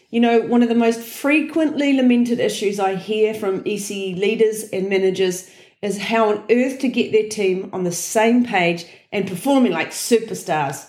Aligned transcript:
You 0.10 0.20
know, 0.20 0.42
one 0.42 0.62
of 0.62 0.70
the 0.70 0.76
most 0.76 1.00
frequently 1.00 1.94
lamented 1.94 2.40
issues 2.40 2.80
I 2.80 2.96
hear 2.96 3.34
from 3.34 3.64
ECE 3.64 4.20
leaders 4.20 4.64
and 4.72 4.90
managers 4.90 5.50
is 5.82 6.00
how 6.00 6.30
on 6.30 6.44
earth 6.50 6.80
to 6.80 6.88
get 6.88 7.12
their 7.12 7.30
team 7.30 7.70
on 7.74 7.84
the 7.84 7.92
same 7.92 8.46
page 8.46 8.86
and 9.12 9.28
performing 9.28 9.72
like 9.72 9.92
superstars. 9.92 10.88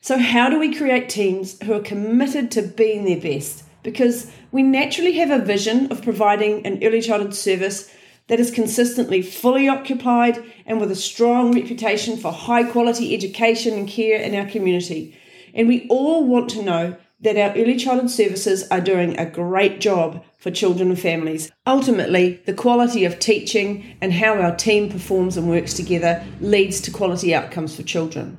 So, 0.00 0.18
how 0.18 0.50
do 0.50 0.58
we 0.58 0.74
create 0.74 1.08
teams 1.08 1.60
who 1.62 1.74
are 1.74 1.80
committed 1.80 2.50
to 2.52 2.62
being 2.62 3.04
their 3.04 3.20
best? 3.20 3.64
Because 3.82 4.30
we 4.50 4.62
naturally 4.62 5.12
have 5.12 5.30
a 5.30 5.44
vision 5.44 5.90
of 5.92 6.02
providing 6.02 6.66
an 6.66 6.82
early 6.82 7.00
childhood 7.00 7.34
service 7.34 7.90
that 8.30 8.38
is 8.38 8.52
consistently 8.52 9.22
fully 9.22 9.68
occupied 9.68 10.40
and 10.64 10.80
with 10.80 10.88
a 10.92 10.94
strong 10.94 11.52
reputation 11.52 12.16
for 12.16 12.30
high 12.30 12.62
quality 12.62 13.12
education 13.12 13.76
and 13.76 13.88
care 13.88 14.20
in 14.20 14.36
our 14.36 14.48
community. 14.48 15.18
And 15.52 15.66
we 15.66 15.88
all 15.90 16.24
want 16.24 16.48
to 16.50 16.62
know 16.62 16.96
that 17.22 17.36
our 17.36 17.50
early 17.60 17.76
childhood 17.76 18.08
services 18.08 18.68
are 18.68 18.80
doing 18.80 19.18
a 19.18 19.28
great 19.28 19.80
job 19.80 20.24
for 20.38 20.52
children 20.52 20.90
and 20.90 21.00
families. 21.00 21.50
Ultimately, 21.66 22.40
the 22.46 22.54
quality 22.54 23.04
of 23.04 23.18
teaching 23.18 23.96
and 24.00 24.12
how 24.12 24.40
our 24.40 24.54
team 24.54 24.92
performs 24.92 25.36
and 25.36 25.50
works 25.50 25.74
together 25.74 26.24
leads 26.40 26.80
to 26.82 26.92
quality 26.92 27.34
outcomes 27.34 27.74
for 27.74 27.82
children. 27.82 28.38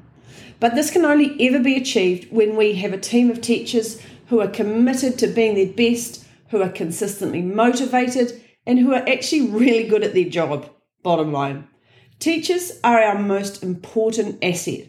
But 0.62 0.74
this 0.74 0.90
can 0.90 1.04
only 1.04 1.36
ever 1.46 1.60
be 1.60 1.76
achieved 1.76 2.32
when 2.32 2.56
we 2.56 2.76
have 2.76 2.94
a 2.94 2.98
team 2.98 3.30
of 3.30 3.42
teachers 3.42 4.02
who 4.28 4.40
are 4.40 4.48
committed 4.48 5.20
to 5.20 5.28
being 5.28 5.56
their 5.56 5.74
best, 5.74 6.26
who 6.48 6.62
are 6.62 6.70
consistently 6.70 7.42
motivated, 7.42 8.42
and 8.66 8.80
who 8.80 8.94
are 8.94 9.08
actually 9.08 9.48
really 9.50 9.88
good 9.88 10.04
at 10.04 10.14
their 10.14 10.30
job, 10.30 10.70
bottom 11.04 11.32
line. 11.32 11.68
Teachers 12.20 12.80
are 12.84 13.02
our 13.02 13.18
most 13.18 13.64
important 13.64 14.44
asset. 14.44 14.88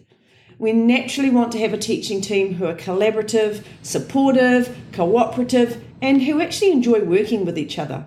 We 0.58 0.72
naturally 0.72 1.30
want 1.30 1.50
to 1.52 1.58
have 1.58 1.72
a 1.72 1.78
teaching 1.78 2.20
team 2.20 2.54
who 2.54 2.66
are 2.66 2.74
collaborative, 2.74 3.64
supportive, 3.82 4.76
cooperative, 4.92 5.82
and 6.00 6.22
who 6.22 6.40
actually 6.40 6.72
enjoy 6.72 7.00
working 7.00 7.44
with 7.44 7.58
each 7.58 7.78
other, 7.78 8.06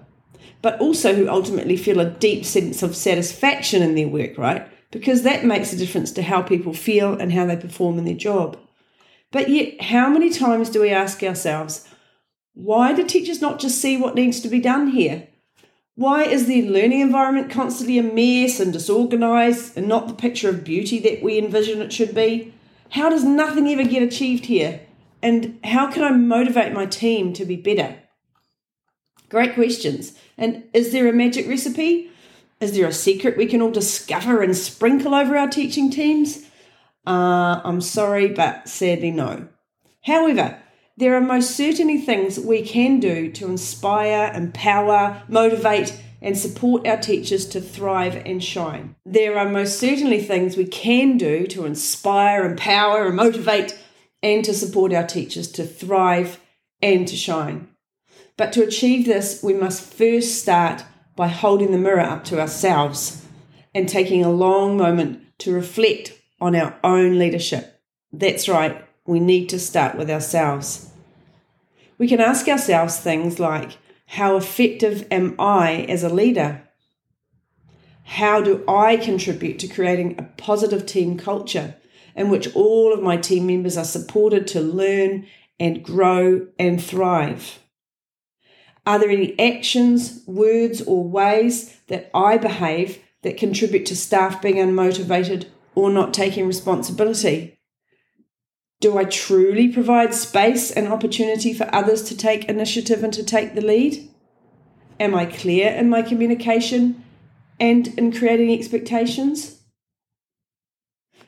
but 0.61 0.79
also 0.79 1.13
who 1.15 1.27
ultimately 1.27 1.75
feel 1.75 1.99
a 1.99 2.09
deep 2.09 2.45
sense 2.45 2.83
of 2.83 2.95
satisfaction 2.95 3.81
in 3.81 3.95
their 3.95 4.07
work, 4.07 4.37
right? 4.37 4.67
Because 4.91 5.23
that 5.23 5.43
makes 5.43 5.73
a 5.73 5.77
difference 5.77 6.11
to 6.13 6.21
how 6.21 6.41
people 6.41 6.73
feel 6.73 7.13
and 7.19 7.33
how 7.33 7.45
they 7.45 7.57
perform 7.57 7.97
in 7.97 8.05
their 8.05 8.13
job. 8.13 8.57
But 9.31 9.49
yet, 9.49 9.81
how 9.81 10.07
many 10.07 10.29
times 10.29 10.69
do 10.69 10.81
we 10.81 10.91
ask 10.91 11.23
ourselves, 11.23 11.85
why 12.53 12.93
do 12.93 13.05
teachers 13.05 13.41
not 13.41 13.59
just 13.59 13.81
see 13.81 13.97
what 13.97 14.15
needs 14.15 14.39
to 14.39 14.47
be 14.47 14.61
done 14.61 14.87
here? 14.87 15.27
Why 15.95 16.23
is 16.23 16.45
the 16.45 16.67
learning 16.67 16.99
environment 16.99 17.49
constantly 17.49 17.97
a 17.97 18.03
mess 18.03 18.59
and 18.59 18.73
disorganized 18.73 19.77
and 19.77 19.87
not 19.87 20.09
the 20.09 20.13
picture 20.13 20.49
of 20.49 20.65
beauty 20.65 20.99
that 20.99 21.23
we 21.23 21.37
envision 21.37 21.81
it 21.81 21.93
should 21.93 22.13
be? 22.13 22.53
How 22.89 23.09
does 23.09 23.23
nothing 23.23 23.67
ever 23.69 23.83
get 23.83 24.03
achieved 24.03 24.45
here? 24.45 24.81
And 25.21 25.57
how 25.63 25.89
can 25.89 26.03
I 26.03 26.11
motivate 26.11 26.73
my 26.73 26.85
team 26.85 27.31
to 27.33 27.45
be 27.45 27.55
better? 27.55 27.95
Great 29.29 29.53
questions. 29.53 30.13
And 30.37 30.65
is 30.73 30.91
there 30.91 31.07
a 31.07 31.13
magic 31.13 31.47
recipe? 31.47 32.11
Is 32.59 32.75
there 32.75 32.87
a 32.87 32.93
secret 32.93 33.37
we 33.37 33.45
can 33.45 33.61
all 33.61 33.71
discover 33.71 34.41
and 34.41 34.55
sprinkle 34.55 35.15
over 35.15 35.37
our 35.37 35.49
teaching 35.49 35.89
teams? 35.89 36.45
Uh, 37.07 37.61
I'm 37.63 37.79
sorry, 37.79 38.27
but 38.27 38.67
sadly, 38.67 39.11
no. 39.11 39.47
However, 40.03 40.59
there 40.97 41.15
are 41.15 41.21
most 41.21 41.51
certainly 41.51 41.97
things 41.97 42.39
we 42.39 42.61
can 42.61 42.99
do 42.99 43.29
to 43.31 43.47
inspire, 43.47 44.31
empower, 44.33 45.23
motivate, 45.27 45.99
and 46.21 46.37
support 46.37 46.87
our 46.87 46.97
teachers 46.97 47.45
to 47.47 47.59
thrive 47.59 48.21
and 48.25 48.43
shine. 48.43 48.95
There 49.05 49.37
are 49.37 49.49
most 49.49 49.77
certainly 49.77 50.21
things 50.21 50.55
we 50.55 50.65
can 50.65 51.17
do 51.17 51.45
to 51.47 51.65
inspire, 51.65 52.45
empower, 52.45 53.07
and 53.07 53.15
motivate, 53.15 53.77
and 54.23 54.43
to 54.45 54.53
support 54.53 54.93
our 54.93 55.05
teachers 55.05 55.51
to 55.51 55.65
thrive 55.65 56.39
and 56.81 57.07
to 57.07 57.15
shine. 57.15 57.67
But 58.37 58.53
to 58.53 58.63
achieve 58.63 59.05
this, 59.05 59.43
we 59.43 59.53
must 59.53 59.93
first 59.93 60.41
start 60.41 60.83
by 61.15 61.27
holding 61.27 61.71
the 61.71 61.77
mirror 61.77 62.01
up 62.01 62.23
to 62.25 62.39
ourselves 62.39 63.25
and 63.73 63.87
taking 63.87 64.23
a 64.23 64.31
long 64.31 64.77
moment 64.77 65.21
to 65.39 65.53
reflect 65.53 66.13
on 66.39 66.55
our 66.55 66.77
own 66.83 67.19
leadership. 67.19 67.81
That's 68.11 68.47
right, 68.49 68.85
we 69.05 69.19
need 69.19 69.49
to 69.49 69.59
start 69.59 69.97
with 69.97 70.09
ourselves. 70.09 70.89
We 71.97 72.07
can 72.07 72.19
ask 72.19 72.47
ourselves 72.47 72.97
things 72.97 73.39
like 73.39 73.77
How 74.07 74.35
effective 74.35 75.07
am 75.11 75.35
I 75.39 75.85
as 75.89 76.03
a 76.03 76.09
leader? 76.09 76.61
How 78.03 78.41
do 78.41 78.63
I 78.67 78.97
contribute 78.97 79.59
to 79.59 79.67
creating 79.67 80.15
a 80.17 80.23
positive 80.23 80.85
team 80.85 81.17
culture 81.17 81.75
in 82.15 82.29
which 82.29 82.53
all 82.55 82.93
of 82.93 83.01
my 83.01 83.17
team 83.17 83.47
members 83.47 83.77
are 83.77 83.83
supported 83.83 84.47
to 84.47 84.61
learn 84.61 85.25
and 85.59 85.83
grow 85.83 86.47
and 86.59 86.81
thrive? 86.81 87.59
Are 88.85 88.99
there 88.99 89.09
any 89.09 89.37
actions, 89.39 90.21
words, 90.27 90.81
or 90.83 91.03
ways 91.03 91.75
that 91.87 92.11
I 92.13 92.37
behave 92.37 92.99
that 93.23 93.37
contribute 93.37 93.87
to 93.87 93.95
staff 93.95 94.41
being 94.41 94.57
unmotivated 94.57 95.47
or 95.73 95.89
not 95.89 96.13
taking 96.13 96.45
responsibility? 96.45 97.54
Do 98.81 98.97
I 98.97 99.05
truly 99.05 99.69
provide 99.69 100.13
space 100.13 100.69
and 100.71 100.87
opportunity 100.87 101.53
for 101.53 101.73
others 101.73 102.03
to 102.03 102.17
take 102.17 102.45
initiative 102.45 103.03
and 103.03 103.13
to 103.13 103.23
take 103.23 103.55
the 103.55 103.61
lead? 103.61 104.09
Am 104.99 105.15
I 105.15 105.25
clear 105.25 105.69
in 105.71 105.89
my 105.89 106.01
communication 106.01 107.03
and 107.59 107.87
in 107.97 108.11
creating 108.11 108.51
expectations? 108.51 109.61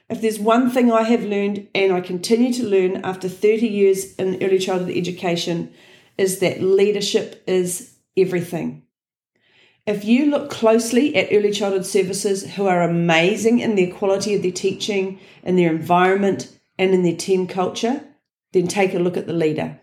If 0.09 0.21
there's 0.21 0.39
one 0.39 0.69
thing 0.69 0.91
I 0.91 1.03
have 1.03 1.23
learned 1.23 1.67
and 1.75 1.91
I 1.91 1.99
continue 1.99 2.53
to 2.53 2.63
learn 2.63 2.97
after 3.03 3.27
30 3.27 3.67
years 3.67 4.15
in 4.15 4.41
early 4.41 4.59
childhood 4.59 4.95
education 4.95 5.73
is 6.17 6.39
that 6.39 6.61
leadership 6.61 7.43
is 7.45 7.97
everything. 8.15 8.83
If 9.85 10.03
you 10.03 10.25
look 10.25 10.49
closely 10.49 11.15
at 11.15 11.29
early 11.31 11.51
childhood 11.51 11.85
services 11.85 12.55
who 12.55 12.67
are 12.67 12.81
amazing 12.81 13.59
in 13.59 13.75
their 13.75 13.91
quality 13.91 14.35
of 14.35 14.41
their 14.41 14.51
teaching, 14.51 15.19
in 15.43 15.55
their 15.55 15.71
environment, 15.71 16.56
and 16.77 16.93
in 16.93 17.03
their 17.03 17.15
team 17.15 17.47
culture, 17.47 18.03
then 18.53 18.67
take 18.67 18.93
a 18.93 18.99
look 18.99 19.17
at 19.17 19.27
the 19.27 19.33
leader. 19.33 19.79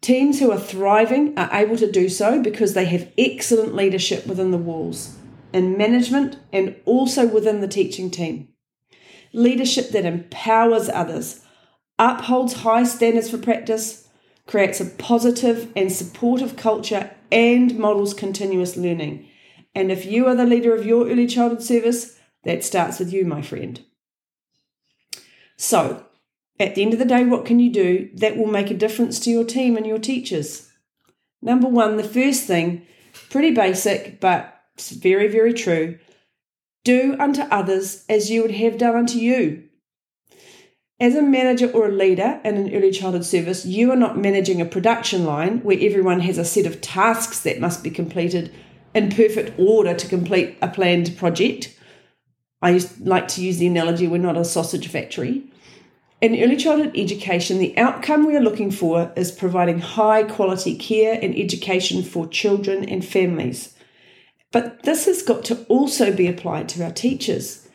Teams 0.00 0.38
who 0.38 0.52
are 0.52 0.58
thriving 0.58 1.36
are 1.38 1.50
able 1.52 1.76
to 1.76 1.90
do 1.90 2.08
so 2.08 2.42
because 2.42 2.74
they 2.74 2.84
have 2.84 3.12
excellent 3.18 3.74
leadership 3.74 4.26
within 4.26 4.50
the 4.50 4.58
walls, 4.58 5.16
in 5.52 5.76
management, 5.76 6.36
and 6.52 6.76
also 6.84 7.26
within 7.26 7.60
the 7.60 7.68
teaching 7.68 8.10
team. 8.10 8.48
Leadership 9.32 9.90
that 9.90 10.04
empowers 10.04 10.88
others, 10.88 11.40
upholds 11.98 12.54
high 12.54 12.84
standards 12.84 13.30
for 13.30 13.38
practice, 13.38 14.08
creates 14.46 14.80
a 14.80 14.84
positive 14.84 15.72
and 15.74 15.90
supportive 15.90 16.56
culture, 16.56 17.10
and 17.32 17.76
models 17.78 18.14
continuous 18.14 18.76
learning. 18.76 19.28
And 19.74 19.90
if 19.90 20.06
you 20.06 20.26
are 20.26 20.36
the 20.36 20.46
leader 20.46 20.74
of 20.74 20.86
your 20.86 21.08
early 21.08 21.26
childhood 21.26 21.62
service, 21.62 22.16
that 22.44 22.62
starts 22.62 22.98
with 22.98 23.12
you, 23.12 23.24
my 23.24 23.42
friend. 23.42 23.84
So, 25.56 26.04
at 26.58 26.74
the 26.74 26.82
end 26.82 26.92
of 26.92 26.98
the 26.98 27.04
day, 27.04 27.24
what 27.24 27.44
can 27.44 27.60
you 27.60 27.70
do 27.70 28.10
that 28.14 28.36
will 28.36 28.46
make 28.46 28.70
a 28.70 28.74
difference 28.74 29.20
to 29.20 29.30
your 29.30 29.44
team 29.44 29.76
and 29.76 29.86
your 29.86 29.98
teachers? 29.98 30.70
Number 31.42 31.68
one, 31.68 31.96
the 31.96 32.04
first 32.04 32.44
thing, 32.44 32.86
pretty 33.30 33.52
basic, 33.52 34.20
but 34.20 34.52
very, 34.78 35.28
very 35.28 35.54
true 35.54 35.98
do 36.86 37.16
unto 37.18 37.42
others 37.42 38.04
as 38.08 38.30
you 38.30 38.40
would 38.42 38.52
have 38.52 38.78
done 38.78 38.94
unto 38.94 39.18
you. 39.18 39.64
As 41.00 41.16
a 41.16 41.20
manager 41.20 41.68
or 41.72 41.88
a 41.88 41.92
leader 41.92 42.40
in 42.44 42.56
an 42.56 42.72
early 42.72 42.92
childhood 42.92 43.24
service, 43.24 43.66
you 43.66 43.90
are 43.90 43.96
not 43.96 44.16
managing 44.16 44.60
a 44.60 44.64
production 44.64 45.24
line 45.24 45.58
where 45.64 45.76
everyone 45.80 46.20
has 46.20 46.38
a 46.38 46.44
set 46.44 46.64
of 46.64 46.80
tasks 46.80 47.40
that 47.40 47.60
must 47.60 47.82
be 47.82 47.90
completed 47.90 48.54
in 48.94 49.10
perfect 49.10 49.58
order 49.58 49.94
to 49.94 50.08
complete 50.08 50.56
a 50.62 50.68
planned 50.68 51.18
project. 51.18 51.75
I 52.66 52.80
like 52.98 53.28
to 53.28 53.44
use 53.44 53.58
the 53.58 53.68
analogy 53.68 54.08
we're 54.08 54.18
not 54.18 54.36
a 54.36 54.44
sausage 54.44 54.88
factory. 54.88 55.44
In 56.20 56.42
early 56.42 56.56
childhood 56.56 56.96
education, 56.96 57.58
the 57.58 57.78
outcome 57.78 58.26
we 58.26 58.34
are 58.34 58.40
looking 58.40 58.72
for 58.72 59.12
is 59.14 59.30
providing 59.30 59.78
high 59.78 60.24
quality 60.24 60.76
care 60.76 61.16
and 61.22 61.32
education 61.38 62.02
for 62.02 62.26
children 62.26 62.82
and 62.88 63.04
families. 63.04 63.76
But 64.50 64.82
this 64.82 65.04
has 65.04 65.22
got 65.22 65.44
to 65.44 65.64
also 65.66 66.12
be 66.12 66.26
applied 66.26 66.68
to 66.70 66.82
our 66.82 66.90
teachers. 66.90 67.68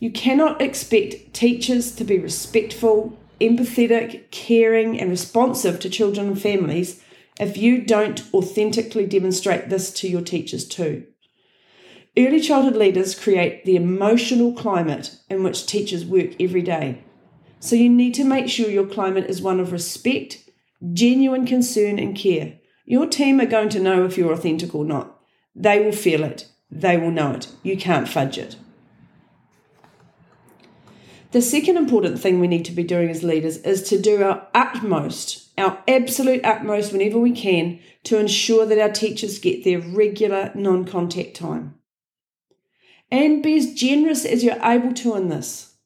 You 0.00 0.10
cannot 0.10 0.60
expect 0.60 1.32
teachers 1.32 1.94
to 1.94 2.04
be 2.04 2.18
respectful, 2.18 3.18
empathetic, 3.40 4.30
caring, 4.32 5.00
and 5.00 5.08
responsive 5.08 5.80
to 5.80 5.88
children 5.88 6.26
and 6.26 6.42
families 6.42 7.02
if 7.40 7.56
you 7.56 7.80
don't 7.80 8.22
authentically 8.34 9.06
demonstrate 9.06 9.70
this 9.70 9.90
to 9.92 10.08
your 10.08 10.20
teachers 10.20 10.68
too. 10.68 11.06
Early 12.18 12.40
childhood 12.40 12.76
leaders 12.76 13.14
create 13.14 13.66
the 13.66 13.76
emotional 13.76 14.54
climate 14.54 15.16
in 15.28 15.42
which 15.42 15.66
teachers 15.66 16.06
work 16.06 16.30
every 16.40 16.62
day. 16.62 17.04
So 17.60 17.76
you 17.76 17.90
need 17.90 18.14
to 18.14 18.24
make 18.24 18.48
sure 18.48 18.70
your 18.70 18.86
climate 18.86 19.26
is 19.28 19.42
one 19.42 19.60
of 19.60 19.70
respect, 19.70 20.38
genuine 20.94 21.46
concern, 21.46 21.98
and 21.98 22.16
care. 22.16 22.54
Your 22.86 23.06
team 23.06 23.38
are 23.40 23.46
going 23.46 23.68
to 23.70 23.80
know 23.80 24.04
if 24.04 24.16
you're 24.16 24.32
authentic 24.32 24.74
or 24.74 24.84
not. 24.84 25.20
They 25.54 25.78
will 25.84 25.92
feel 25.92 26.24
it, 26.24 26.48
they 26.70 26.96
will 26.96 27.10
know 27.10 27.32
it. 27.32 27.48
You 27.62 27.76
can't 27.76 28.08
fudge 28.08 28.38
it. 28.38 28.56
The 31.32 31.42
second 31.42 31.76
important 31.76 32.18
thing 32.18 32.40
we 32.40 32.48
need 32.48 32.64
to 32.64 32.72
be 32.72 32.84
doing 32.84 33.10
as 33.10 33.22
leaders 33.22 33.58
is 33.58 33.82
to 33.90 34.00
do 34.00 34.22
our 34.22 34.46
utmost, 34.54 35.50
our 35.58 35.82
absolute 35.86 36.42
utmost 36.44 36.92
whenever 36.92 37.18
we 37.18 37.32
can, 37.32 37.78
to 38.04 38.18
ensure 38.18 38.64
that 38.64 38.78
our 38.78 38.90
teachers 38.90 39.38
get 39.38 39.64
their 39.64 39.80
regular 39.80 40.50
non 40.54 40.86
contact 40.86 41.36
time. 41.36 41.74
And 43.10 43.42
be 43.42 43.56
as 43.56 43.74
generous 43.74 44.24
as 44.24 44.42
you're 44.42 44.62
able 44.62 44.92
to 44.94 45.14
in 45.14 45.28
this. 45.28 45.76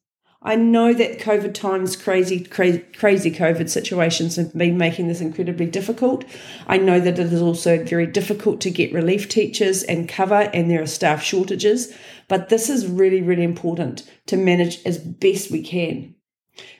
I 0.43 0.55
know 0.55 0.91
that 0.91 1.19
COVID 1.19 1.53
times, 1.53 1.95
crazy, 1.95 2.43
crazy, 2.43 2.79
crazy 2.79 3.29
COVID 3.29 3.69
situations 3.69 4.37
have 4.37 4.57
been 4.57 4.75
making 4.75 5.07
this 5.07 5.21
incredibly 5.21 5.67
difficult. 5.67 6.25
I 6.65 6.77
know 6.77 6.99
that 6.99 7.19
it 7.19 7.31
is 7.31 7.41
also 7.41 7.83
very 7.83 8.07
difficult 8.07 8.59
to 8.61 8.71
get 8.71 8.91
relief 8.91 9.29
teachers 9.29 9.83
and 9.83 10.09
cover, 10.09 10.49
and 10.51 10.69
there 10.69 10.81
are 10.81 10.87
staff 10.87 11.21
shortages. 11.21 11.95
But 12.27 12.49
this 12.49 12.71
is 12.71 12.87
really, 12.87 13.21
really 13.21 13.43
important 13.43 14.09
to 14.27 14.37
manage 14.37 14.83
as 14.83 14.97
best 14.97 15.51
we 15.51 15.61
can. 15.61 16.15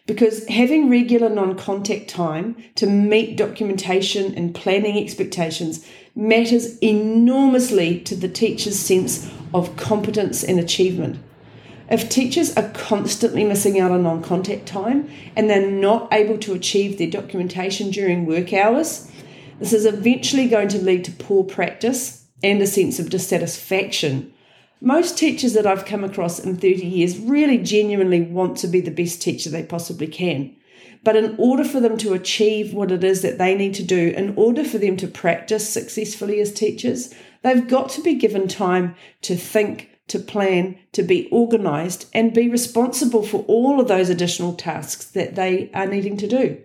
Because 0.07 0.47
having 0.47 0.89
regular 0.89 1.29
non 1.29 1.55
contact 1.55 2.09
time 2.09 2.55
to 2.75 2.87
meet 2.87 3.37
documentation 3.37 4.33
and 4.33 4.55
planning 4.55 4.97
expectations 4.97 5.87
matters 6.15 6.77
enormously 6.79 7.99
to 8.01 8.15
the 8.15 8.27
teacher's 8.27 8.79
sense 8.79 9.31
of 9.53 9.75
competence 9.77 10.43
and 10.43 10.59
achievement. 10.59 11.19
If 11.89 12.07
teachers 12.07 12.55
are 12.55 12.69
constantly 12.69 13.43
missing 13.43 13.79
out 13.79 13.91
on 13.91 14.03
non 14.03 14.23
contact 14.23 14.65
time 14.65 15.09
and 15.35 15.49
they're 15.49 15.69
not 15.69 16.07
able 16.13 16.37
to 16.39 16.53
achieve 16.53 16.97
their 16.97 17.09
documentation 17.09 17.91
during 17.91 18.25
work 18.25 18.53
hours, 18.53 19.11
this 19.59 19.73
is 19.73 19.85
eventually 19.85 20.47
going 20.47 20.69
to 20.69 20.81
lead 20.81 21.03
to 21.05 21.11
poor 21.11 21.43
practice 21.43 22.25
and 22.41 22.61
a 22.61 22.67
sense 22.67 22.97
of 22.97 23.09
dissatisfaction. 23.09 24.33
Most 24.79 25.17
teachers 25.17 25.53
that 25.53 25.67
I've 25.67 25.85
come 25.85 26.03
across 26.03 26.39
in 26.39 26.55
30 26.55 26.85
years 26.85 27.19
really 27.19 27.57
genuinely 27.57 28.21
want 28.21 28.57
to 28.59 28.67
be 28.67 28.81
the 28.81 28.89
best 28.89 29.21
teacher 29.21 29.49
they 29.49 29.61
possibly 29.61 30.07
can. 30.07 30.55
But 31.03 31.15
in 31.15 31.35
order 31.37 31.63
for 31.63 31.79
them 31.79 31.97
to 31.97 32.13
achieve 32.13 32.73
what 32.73 32.91
it 32.91 33.03
is 33.03 33.21
that 33.23 33.37
they 33.37 33.55
need 33.55 33.73
to 33.75 33.83
do, 33.83 34.13
in 34.15 34.35
order 34.35 34.63
for 34.63 34.77
them 34.77 34.97
to 34.97 35.07
practice 35.07 35.67
successfully 35.67 36.39
as 36.39 36.53
teachers, 36.53 37.13
they've 37.41 37.67
got 37.67 37.89
to 37.91 38.01
be 38.01 38.13
given 38.13 38.47
time 38.47 38.95
to 39.21 39.35
think, 39.35 39.89
to 40.07 40.19
plan, 40.19 40.77
to 40.91 41.01
be 41.01 41.27
organised, 41.31 42.07
and 42.13 42.33
be 42.33 42.49
responsible 42.49 43.23
for 43.23 43.43
all 43.47 43.79
of 43.79 43.87
those 43.87 44.09
additional 44.09 44.53
tasks 44.53 45.05
that 45.05 45.35
they 45.35 45.71
are 45.73 45.87
needing 45.87 46.17
to 46.17 46.27
do. 46.27 46.61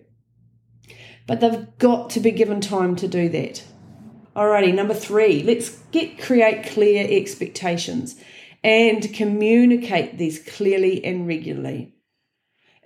But 1.27 1.41
they've 1.41 1.67
got 1.79 2.11
to 2.11 2.21
be 2.21 2.31
given 2.31 2.61
time 2.61 2.95
to 2.97 3.09
do 3.09 3.29
that. 3.31 3.65
Alrighty, 4.37 4.75
number 4.75 4.93
three, 4.93 5.43
let's 5.43 5.71
get 5.93 6.21
create 6.21 6.67
clear 6.67 7.07
expectations 7.09 8.17
and 8.63 9.15
communicate 9.15 10.19
these 10.19 10.41
clearly 10.41 11.03
and 11.03 11.27
regularly. 11.27 11.96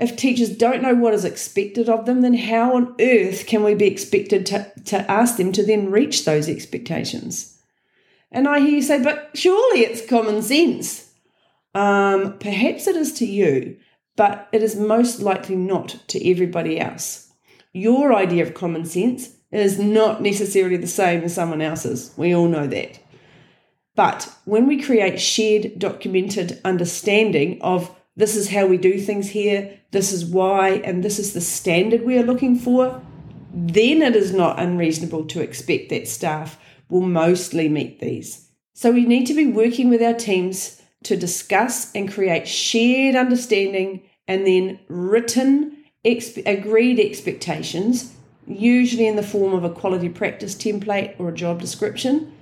If 0.01 0.17
teachers 0.17 0.49
don't 0.57 0.81
know 0.83 0.95
what 0.95 1.13
is 1.13 1.27
expected 1.27 1.91
of 1.91 2.07
them, 2.07 2.23
then 2.23 2.33
how 2.33 2.75
on 2.75 2.97
earth 2.99 3.47
can 3.47 3.63
we 3.63 3.75
be 3.75 3.87
expected 3.87 4.47
to, 4.47 4.73
to 4.87 5.11
ask 5.11 5.37
them 5.37 5.53
to 5.53 5.63
then 5.63 5.91
reach 5.91 6.25
those 6.25 6.49
expectations? 6.49 7.59
And 8.33 8.49
I 8.49 8.61
hear 8.61 8.71
you 8.71 8.83
say, 8.83 9.03
but 9.03 9.31
surely 9.35 9.81
it's 9.81 10.09
common 10.09 10.41
sense. 10.41 11.13
Um, 11.75 12.39
perhaps 12.39 12.87
it 12.87 12.97
is 12.97 13.13
to 13.15 13.27
you, 13.27 13.77
but 14.17 14.49
it 14.53 14.63
is 14.63 14.75
most 14.75 15.21
likely 15.21 15.57
not 15.57 15.99
to 16.09 16.31
everybody 16.31 16.81
else. 16.81 17.31
Your 17.75 18.15
idea 18.15 18.43
of 18.43 18.55
common 18.55 18.87
sense 18.87 19.29
is 19.53 19.79
not 19.79 20.23
necessarily 20.23 20.79
the 20.79 20.87
same 20.87 21.25
as 21.25 21.35
someone 21.35 21.61
else's. 21.61 22.15
We 22.17 22.35
all 22.35 22.49
know 22.49 22.67
that. 22.69 23.01
But 23.97 24.33
when 24.47 24.67
we 24.67 24.83
create 24.83 25.21
shared, 25.21 25.79
documented 25.79 26.59
understanding 26.65 27.61
of 27.61 27.95
this 28.17 28.37
is 28.37 28.51
how 28.51 28.67
we 28.67 28.77
do 28.77 28.99
things 28.99 29.31
here, 29.31 29.79
this 29.93 30.13
is 30.13 30.25
why, 30.25 30.71
and 30.85 31.03
this 31.03 31.19
is 31.19 31.33
the 31.33 31.41
standard 31.41 32.05
we 32.05 32.19
are 32.19 32.25
looking 32.25 32.59
for, 32.59 33.03
then 33.53 34.03
it 34.03 34.15
is 34.15 34.33
not 34.33 34.61
unreasonable 34.61 35.25
to 35.27 35.41
expect 35.41 35.89
that 35.91 36.09
staff 36.09 36.59
will 36.89 37.03
mostly 37.03 37.69
meet 37.69 38.01
these. 38.01 38.51
So 38.75 38.91
we 38.91 39.05
need 39.05 39.27
to 39.27 39.35
be 39.35 39.47
working 39.47 39.91
with 39.91 40.03
our 40.03 40.15
teams 40.15 40.81
to 41.05 41.17
discuss 41.17 41.93
and 41.95 42.13
create 42.13 42.47
shared 42.47 43.17
understanding 43.17 44.03
and 44.29 44.47
then 44.47 44.79
written 44.89 45.85
exp- 46.05 46.47
agreed 46.47 47.01
expectations, 47.01 48.15
usually 48.47 49.07
in 49.07 49.17
the 49.17 49.23
form 49.23 49.55
of 49.55 49.65
a 49.65 49.71
quality 49.71 50.09
practice 50.09 50.55
template 50.55 51.19
or 51.19 51.29
a 51.29 51.35
job 51.35 51.61
description. 51.61 52.33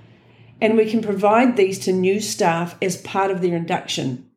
And 0.61 0.75
we 0.75 0.89
can 0.89 1.01
provide 1.01 1.55
these 1.55 1.79
to 1.79 1.93
new 1.93 2.19
staff 2.19 2.75
as 2.81 3.01
part 3.01 3.31
of 3.31 3.41
their 3.41 3.55
induction. 3.55 4.28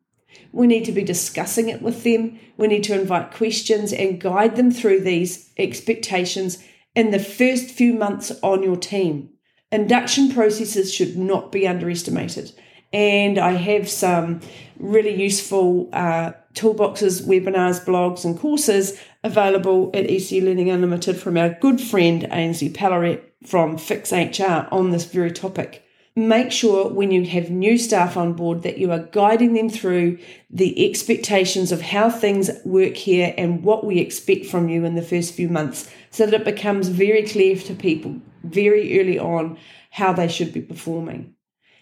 We 0.52 0.66
need 0.66 0.84
to 0.84 0.92
be 0.92 1.02
discussing 1.02 1.68
it 1.68 1.82
with 1.82 2.04
them. 2.04 2.38
We 2.56 2.66
need 2.66 2.84
to 2.84 3.00
invite 3.00 3.32
questions 3.32 3.92
and 3.92 4.20
guide 4.20 4.56
them 4.56 4.70
through 4.70 5.00
these 5.00 5.50
expectations 5.56 6.62
in 6.94 7.10
the 7.10 7.18
first 7.18 7.70
few 7.70 7.94
months 7.94 8.32
on 8.42 8.62
your 8.62 8.76
team. 8.76 9.30
Induction 9.70 10.32
processes 10.32 10.92
should 10.92 11.16
not 11.16 11.50
be 11.50 11.66
underestimated. 11.66 12.52
And 12.92 13.38
I 13.38 13.52
have 13.52 13.88
some 13.88 14.40
really 14.78 15.14
useful 15.14 15.88
uh, 15.94 16.32
toolboxes, 16.54 17.22
webinars, 17.22 17.82
blogs, 17.84 18.24
and 18.24 18.38
courses 18.38 19.00
available 19.24 19.90
at 19.94 20.06
ECE 20.06 20.44
Learning 20.44 20.68
Unlimited 20.68 21.16
from 21.16 21.38
our 21.38 21.50
good 21.60 21.80
friend 21.80 22.28
Ainsley 22.30 22.68
Pallaret 22.68 23.22
from 23.46 23.78
Fix 23.78 24.12
HR 24.12 24.68
on 24.70 24.90
this 24.90 25.06
very 25.06 25.32
topic. 25.32 25.84
Make 26.14 26.52
sure 26.52 26.88
when 26.88 27.10
you 27.10 27.24
have 27.24 27.48
new 27.48 27.78
staff 27.78 28.18
on 28.18 28.34
board 28.34 28.62
that 28.64 28.76
you 28.76 28.92
are 28.92 28.98
guiding 28.98 29.54
them 29.54 29.70
through 29.70 30.18
the 30.50 30.88
expectations 30.90 31.72
of 31.72 31.80
how 31.80 32.10
things 32.10 32.50
work 32.66 32.96
here 32.96 33.34
and 33.38 33.62
what 33.62 33.86
we 33.86 33.98
expect 33.98 34.44
from 34.44 34.68
you 34.68 34.84
in 34.84 34.94
the 34.94 35.00
first 35.00 35.32
few 35.32 35.48
months 35.48 35.90
so 36.10 36.26
that 36.26 36.42
it 36.42 36.44
becomes 36.44 36.88
very 36.88 37.22
clear 37.22 37.56
to 37.56 37.74
people 37.74 38.20
very 38.44 39.00
early 39.00 39.18
on 39.18 39.56
how 39.90 40.12
they 40.12 40.28
should 40.28 40.52
be 40.52 40.60
performing. 40.60 41.34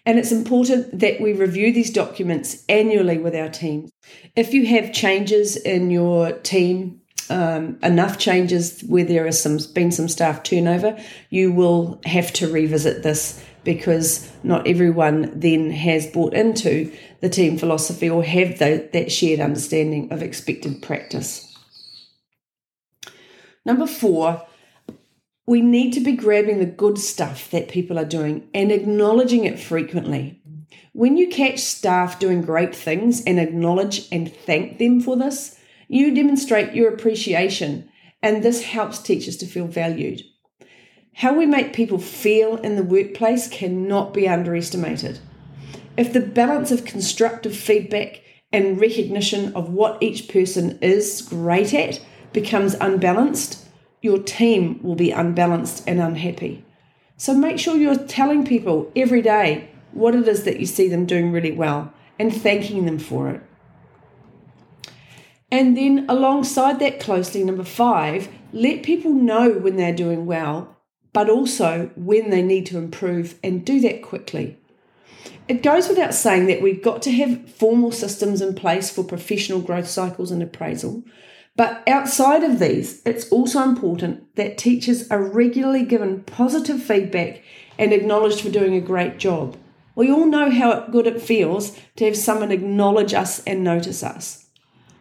And 0.07 0.19
it's 0.19 0.33
important 0.33 0.99
that 0.99 1.21
we 1.21 1.33
review 1.33 1.73
these 1.73 1.93
documents 1.93 2.65
annually 2.69 3.19
with 3.19 3.35
our 3.35 3.49
teams. 3.49 3.91
If 4.37 4.55
you 4.55 4.67
have 4.67 4.93
changes 4.93 5.57
in 5.57 5.91
your 5.91 6.33
team, 6.33 7.01
um, 7.29 7.79
enough 7.83 8.19
changes 8.19 8.83
where 8.83 9.05
there 9.05 9.25
has 9.25 9.41
some, 9.41 9.59
been 9.75 9.93
some 9.93 10.09
staff 10.09 10.43
turnover, 10.43 10.99
you 11.31 11.53
will 11.53 12.01
have 12.05 12.33
to 12.35 12.51
revisit 12.51 13.03
this 13.03 13.45
because 13.65 14.31
not 14.43 14.67
everyone 14.67 15.39
then 15.39 15.71
has 15.71 16.07
bought 16.07 16.35
into 16.35 16.93
the 17.21 17.29
team 17.29 17.59
philosophy 17.59 18.09
or 18.09 18.25
have 18.25 18.59
the, 18.59 18.89
that 18.93 19.13
shared 19.13 19.41
understanding 19.41 20.13
of 20.13 20.23
expected 20.23 20.83
practice. 20.83 21.47
Number 23.65 23.87
four, 23.87 24.47
we 25.47 25.61
need 25.61 25.93
to 25.93 26.01
be 26.01 26.13
grabbing 26.13 26.59
the 26.59 26.67
good 26.67 26.99
stuff 26.99 27.51
that 27.51 27.69
people 27.69 27.99
are 27.99 28.05
doing 28.05 28.49
and 28.55 28.71
acknowledging 28.71 29.45
it 29.45 29.59
frequently. 29.59 30.41
When 30.93 31.17
you 31.17 31.29
catch 31.29 31.59
staff 31.59 32.19
doing 32.19 32.43
great 32.43 32.75
things 32.75 33.23
and 33.25 33.39
acknowledge 33.39 34.09
and 34.11 34.33
thank 34.33 34.79
them 34.79 35.01
for 35.01 35.17
this, 35.17 35.59
you 35.89 36.15
demonstrate 36.15 36.75
your 36.75 36.93
appreciation, 36.93 37.89
and 38.23 38.43
this 38.43 38.63
helps 38.63 39.01
teachers 39.01 39.37
to 39.39 39.47
feel 39.47 39.67
valued. 39.67 40.23
How 41.21 41.35
we 41.35 41.45
make 41.45 41.75
people 41.75 41.99
feel 41.99 42.57
in 42.57 42.77
the 42.77 42.83
workplace 42.83 43.47
cannot 43.47 44.15
be 44.15 44.27
underestimated. 44.27 45.19
If 45.95 46.15
the 46.15 46.21
balance 46.23 46.71
of 46.71 46.87
constructive 46.87 47.55
feedback 47.55 48.23
and 48.51 48.81
recognition 48.81 49.55
of 49.55 49.69
what 49.69 50.03
each 50.03 50.29
person 50.29 50.79
is 50.81 51.21
great 51.21 51.75
at 51.75 52.01
becomes 52.33 52.73
unbalanced, 52.73 53.67
your 54.01 54.19
team 54.19 54.83
will 54.83 54.95
be 54.95 55.11
unbalanced 55.11 55.85
and 55.87 56.01
unhappy. 56.01 56.65
So 57.19 57.35
make 57.35 57.59
sure 57.59 57.77
you're 57.77 57.97
telling 57.97 58.47
people 58.47 58.91
every 58.97 59.21
day 59.21 59.69
what 59.93 60.15
it 60.15 60.27
is 60.27 60.45
that 60.45 60.59
you 60.59 60.65
see 60.65 60.89
them 60.89 61.05
doing 61.05 61.33
really 61.33 61.53
well 61.53 61.93
and 62.19 62.35
thanking 62.35 62.87
them 62.87 62.99
for 62.99 63.29
it. 63.29 63.43
And 65.53 65.77
then, 65.77 66.07
alongside 66.09 66.79
that, 66.79 66.99
closely, 66.99 67.45
number 67.45 67.65
five, 67.65 68.31
let 68.55 68.83
people 68.83 69.11
know 69.11 69.51
when 69.51 69.77
they're 69.77 69.95
doing 69.95 70.25
well, 70.25 70.79
but 71.13 71.29
also 71.29 71.91
when 71.97 72.31
they 72.31 72.43
need 72.43 72.67
to 72.67 72.79
improve 72.79 73.39
and 73.43 73.65
do 73.65 73.81
that 73.81 74.03
quickly. 74.03 74.57
It 75.49 75.63
goes 75.63 75.89
without 75.89 76.15
saying 76.15 76.47
that 76.47 76.63
we've 76.63 76.83
got 76.83 77.03
to 77.03 77.11
have 77.13 77.51
formal 77.51 77.91
systems 77.91 78.41
in 78.41 78.55
place 78.55 78.91
for 78.91 79.03
professional 79.03 79.61
growth 79.61 79.89
cycles 79.89 80.31
and 80.31 80.43
appraisal, 80.43 81.03
But 81.57 81.83
outside 81.87 82.43
of 82.43 82.59
these, 82.59 83.03
it's 83.05 83.29
also 83.31 83.63
important 83.63 84.35
that 84.37 84.57
teachers 84.57 85.11
are 85.11 85.23
regularly 85.23 85.85
given 85.85 86.23
positive 86.23 86.83
feedback 86.83 87.43
and 87.79 87.93
acknowledged 87.93 88.41
for 88.41 88.51
doing 88.51 88.75
a 88.75 88.81
great 88.81 89.19
job. 89.19 89.57
We 89.95 90.11
all 90.11 90.27
know 90.27 90.51
how 90.51 90.87
good 90.87 91.07
it 91.07 91.21
feels 91.21 91.77
to 91.97 92.05
have 92.07 92.17
someone 92.17 92.53
acknowledge 92.53 93.13
us 93.13 93.43
and 93.45 93.65
notice 93.65 94.03
us. 94.03 94.47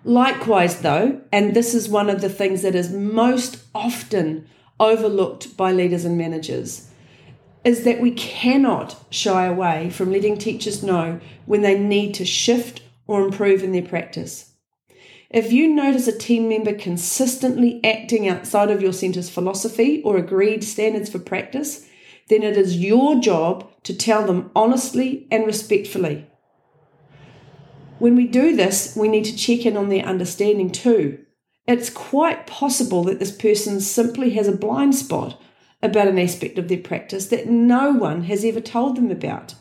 Likewise, 0.04 0.82
though, 0.82 1.22
and 1.32 1.54
this 1.54 1.74
is 1.74 1.88
one 1.88 2.10
of 2.10 2.22
the 2.22 2.30
things 2.30 2.62
that 2.64 2.76
is 2.76 2.92
most 2.92 3.64
often 3.76 4.48
overlooked 4.80 5.56
by 5.58 5.72
leaders 5.72 6.06
and 6.06 6.18
managers, 6.18 6.90
is 7.64 7.84
that 7.84 8.00
we 8.00 8.12
cannot 8.12 8.96
shy 9.10 9.46
away 9.46 9.90
from 9.90 10.12
letting 10.12 10.38
teachers 10.38 10.82
know 10.82 11.20
when 11.46 11.62
they 11.62 11.78
need 11.78 12.14
to 12.14 12.26
shift 12.26 12.82
or 13.06 13.24
improve 13.24 13.64
in 13.64 13.72
their 13.72 13.82
practice. 13.82 14.54
If 15.30 15.52
you 15.52 15.68
notice 15.68 16.08
a 16.08 16.18
team 16.18 16.50
member 16.50 16.74
consistently 16.74 17.80
acting 17.84 18.28
outside 18.28 18.72
of 18.72 18.82
your 18.82 18.94
centre's 18.94 19.30
philosophy 19.30 20.02
or 20.04 20.18
agreed 20.18 20.64
standards 20.64 21.10
for 21.10 21.20
practice, 21.20 21.86
then 22.30 22.42
it 22.42 22.58
is 22.58 22.78
your 22.78 23.20
job 23.20 23.70
to 23.84 23.96
tell 23.96 24.26
them 24.26 24.50
honestly 24.56 25.28
and 25.30 25.46
respectfully. 25.46 26.28
When 28.00 28.16
we 28.16 28.28
do 28.28 28.56
this, 28.56 28.96
we 28.96 29.08
need 29.08 29.26
to 29.26 29.36
check 29.36 29.66
in 29.66 29.76
on 29.76 29.90
their 29.90 30.04
understanding 30.04 30.72
too. 30.72 31.26
It's 31.70 31.92
quite 31.92 32.48
possible 32.48 33.04
that 33.04 33.20
this 33.20 33.32
person 33.32 33.80
simply 33.80 34.32
has 34.32 34.48
a 34.48 34.58
blind 34.58 34.96
spot 34.96 35.40
about 35.84 36.08
an 36.08 36.18
aspect 36.18 36.58
of 36.58 36.68
their 36.68 36.80
practice 36.80 37.28
that 37.28 37.48
no 37.48 37.92
one 37.92 38.24
has 38.24 38.44
ever 38.44 38.60
told 38.60 38.96
them 38.98 39.12
about. 39.12 39.54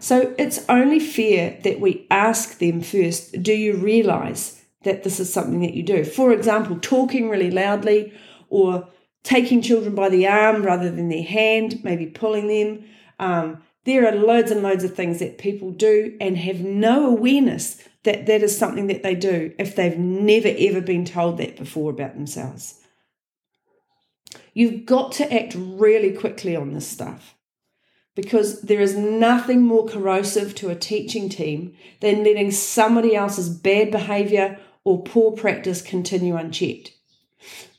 So 0.00 0.34
it's 0.36 0.64
only 0.68 0.98
fair 0.98 1.56
that 1.62 1.78
we 1.78 2.08
ask 2.10 2.58
them 2.58 2.80
first 2.80 3.40
do 3.40 3.52
you 3.52 3.76
realize 3.76 4.64
that 4.82 5.04
this 5.04 5.20
is 5.20 5.32
something 5.32 5.60
that 5.60 5.74
you 5.74 5.84
do. 5.84 6.02
For 6.04 6.32
example, 6.32 6.76
talking 6.80 7.28
really 7.28 7.52
loudly 7.52 8.12
or 8.50 8.88
taking 9.22 9.62
children 9.62 9.94
by 9.94 10.08
the 10.08 10.26
arm 10.26 10.64
rather 10.64 10.90
than 10.90 11.08
their 11.08 11.22
hand, 11.22 11.84
maybe 11.84 12.06
pulling 12.06 12.48
them. 12.48 12.84
Um, 13.20 13.62
there 13.84 14.08
are 14.08 14.16
loads 14.16 14.50
and 14.50 14.64
loads 14.64 14.82
of 14.82 14.96
things 14.96 15.20
that 15.20 15.38
people 15.38 15.70
do 15.70 16.16
and 16.20 16.36
have 16.36 16.62
no 16.62 17.06
awareness 17.06 17.78
that 18.04 18.26
that 18.26 18.42
is 18.42 18.56
something 18.56 18.86
that 18.86 19.02
they 19.02 19.14
do 19.14 19.52
if 19.58 19.74
they've 19.74 19.98
never 19.98 20.52
ever 20.56 20.80
been 20.80 21.04
told 21.04 21.38
that 21.38 21.56
before 21.56 21.90
about 21.90 22.14
themselves. 22.14 22.80
You've 24.52 24.86
got 24.86 25.12
to 25.12 25.32
act 25.32 25.54
really 25.56 26.12
quickly 26.12 26.54
on 26.54 26.72
this 26.72 26.86
stuff 26.86 27.34
because 28.14 28.62
there 28.62 28.80
is 28.80 28.96
nothing 28.96 29.62
more 29.62 29.86
corrosive 29.86 30.54
to 30.54 30.70
a 30.70 30.76
teaching 30.76 31.28
team 31.28 31.74
than 32.00 32.22
letting 32.22 32.52
somebody 32.52 33.16
else's 33.16 33.48
bad 33.48 33.90
behavior 33.90 34.58
or 34.84 35.02
poor 35.02 35.32
practice 35.32 35.82
continue 35.82 36.36
unchecked. 36.36 36.92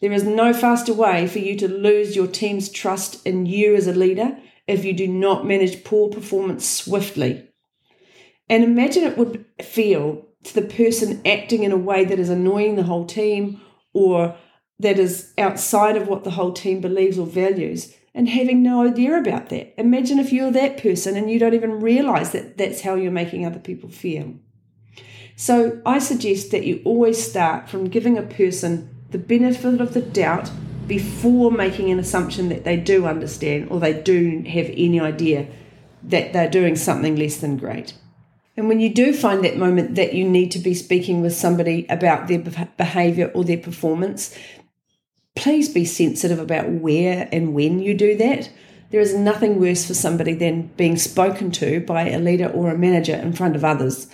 There 0.01 0.11
is 0.11 0.23
no 0.23 0.53
faster 0.53 0.93
way 0.93 1.27
for 1.27 1.39
you 1.39 1.55
to 1.57 1.67
lose 1.67 2.15
your 2.15 2.27
team's 2.27 2.69
trust 2.69 3.25
in 3.25 3.45
you 3.45 3.75
as 3.75 3.87
a 3.87 3.93
leader 3.93 4.37
if 4.67 4.83
you 4.83 4.93
do 4.93 5.07
not 5.07 5.45
manage 5.45 5.83
poor 5.83 6.09
performance 6.09 6.67
swiftly. 6.67 7.44
And 8.49 8.63
imagine 8.63 9.03
it 9.03 9.17
would 9.17 9.45
feel 9.61 10.25
to 10.43 10.53
the 10.53 10.61
person 10.61 11.21
acting 11.25 11.63
in 11.63 11.71
a 11.71 11.77
way 11.77 12.05
that 12.05 12.19
is 12.19 12.29
annoying 12.29 12.75
the 12.75 12.83
whole 12.83 13.05
team 13.05 13.61
or 13.93 14.35
that 14.79 14.99
is 14.99 15.33
outside 15.37 15.97
of 15.97 16.07
what 16.07 16.23
the 16.23 16.31
whole 16.31 16.53
team 16.53 16.81
believes 16.81 17.17
or 17.17 17.25
values 17.25 17.95
and 18.13 18.29
having 18.29 18.61
no 18.61 18.85
idea 18.85 19.17
about 19.17 19.49
that. 19.49 19.73
Imagine 19.79 20.19
if 20.19 20.31
you're 20.31 20.51
that 20.51 20.77
person 20.77 21.17
and 21.17 21.29
you 21.29 21.39
don't 21.39 21.53
even 21.53 21.81
realize 21.81 22.31
that 22.31 22.57
that's 22.57 22.81
how 22.81 22.95
you're 22.95 23.11
making 23.11 23.45
other 23.45 23.59
people 23.59 23.89
feel. 23.89 24.35
So 25.35 25.81
I 25.85 25.99
suggest 25.99 26.51
that 26.51 26.65
you 26.65 26.81
always 26.85 27.21
start 27.21 27.69
from 27.69 27.89
giving 27.89 28.17
a 28.17 28.23
person 28.23 28.95
the 29.11 29.17
benefit 29.17 29.81
of 29.81 29.93
the 29.93 30.01
doubt 30.01 30.49
before 30.87 31.51
making 31.51 31.91
an 31.91 31.99
assumption 31.99 32.49
that 32.49 32.63
they 32.63 32.77
do 32.77 33.05
understand 33.05 33.69
or 33.69 33.79
they 33.79 34.01
do 34.01 34.43
have 34.47 34.67
any 34.67 34.99
idea 34.99 35.47
that 36.03 36.31
they're 36.31 36.49
doing 36.49 36.75
something 36.75 37.15
less 37.15 37.37
than 37.37 37.57
great. 37.57 37.93
And 38.57 38.67
when 38.67 38.79
you 38.79 38.93
do 38.93 39.13
find 39.13 39.43
that 39.43 39.57
moment 39.57 39.95
that 39.95 40.13
you 40.13 40.27
need 40.27 40.51
to 40.51 40.59
be 40.59 40.73
speaking 40.73 41.21
with 41.21 41.35
somebody 41.35 41.85
about 41.89 42.27
their 42.27 42.39
behavior 42.39 43.31
or 43.33 43.43
their 43.43 43.57
performance, 43.57 44.37
please 45.35 45.67
be 45.67 45.85
sensitive 45.85 46.39
about 46.39 46.69
where 46.69 47.27
and 47.31 47.53
when 47.53 47.79
you 47.79 47.93
do 47.93 48.15
that. 48.17 48.49
There 48.91 49.01
is 49.01 49.13
nothing 49.13 49.59
worse 49.59 49.85
for 49.85 49.93
somebody 49.93 50.33
than 50.33 50.67
being 50.77 50.95
spoken 50.97 51.51
to 51.51 51.81
by 51.81 52.09
a 52.09 52.19
leader 52.19 52.47
or 52.47 52.69
a 52.69 52.77
manager 52.77 53.15
in 53.15 53.33
front 53.33 53.55
of 53.55 53.65
others. 53.65 54.07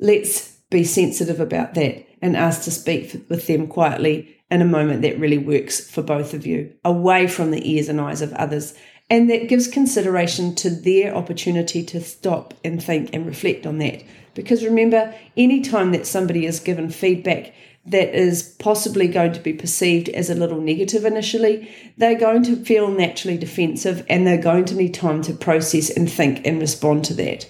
Let's 0.00 0.50
be 0.70 0.82
sensitive 0.82 1.38
about 1.38 1.74
that 1.74 2.04
and 2.20 2.36
ask 2.36 2.64
to 2.64 2.70
speak 2.72 3.26
with 3.28 3.46
them 3.46 3.68
quietly 3.68 4.36
in 4.50 4.60
a 4.60 4.66
moment 4.66 5.02
that 5.02 5.18
really 5.18 5.38
works 5.38 5.88
for 5.88 6.02
both 6.02 6.34
of 6.34 6.46
you, 6.46 6.72
away 6.84 7.28
from 7.28 7.50
the 7.50 7.70
ears 7.70 7.88
and 7.88 8.00
eyes 8.00 8.22
of 8.22 8.32
others. 8.32 8.74
And 9.10 9.28
that 9.28 9.48
gives 9.48 9.68
consideration 9.68 10.54
to 10.56 10.70
their 10.70 11.14
opportunity 11.14 11.84
to 11.84 12.00
stop 12.00 12.54
and 12.64 12.82
think 12.82 13.10
and 13.12 13.26
reflect 13.26 13.66
on 13.66 13.78
that. 13.78 14.02
Because 14.34 14.64
remember, 14.64 15.14
any 15.36 15.60
time 15.60 15.92
that 15.92 16.06
somebody 16.06 16.46
is 16.46 16.58
given 16.58 16.90
feedback 16.90 17.52
that 17.86 18.18
is 18.18 18.42
possibly 18.58 19.06
going 19.06 19.32
to 19.34 19.40
be 19.40 19.52
perceived 19.52 20.08
as 20.08 20.30
a 20.30 20.34
little 20.34 20.60
negative 20.60 21.04
initially, 21.04 21.70
they're 21.98 22.18
going 22.18 22.42
to 22.44 22.56
feel 22.64 22.90
naturally 22.90 23.36
defensive 23.36 24.04
and 24.08 24.26
they're 24.26 24.40
going 24.40 24.64
to 24.64 24.74
need 24.74 24.94
time 24.94 25.20
to 25.22 25.34
process 25.34 25.90
and 25.90 26.10
think 26.10 26.46
and 26.46 26.60
respond 26.60 27.04
to 27.04 27.14
that. 27.14 27.46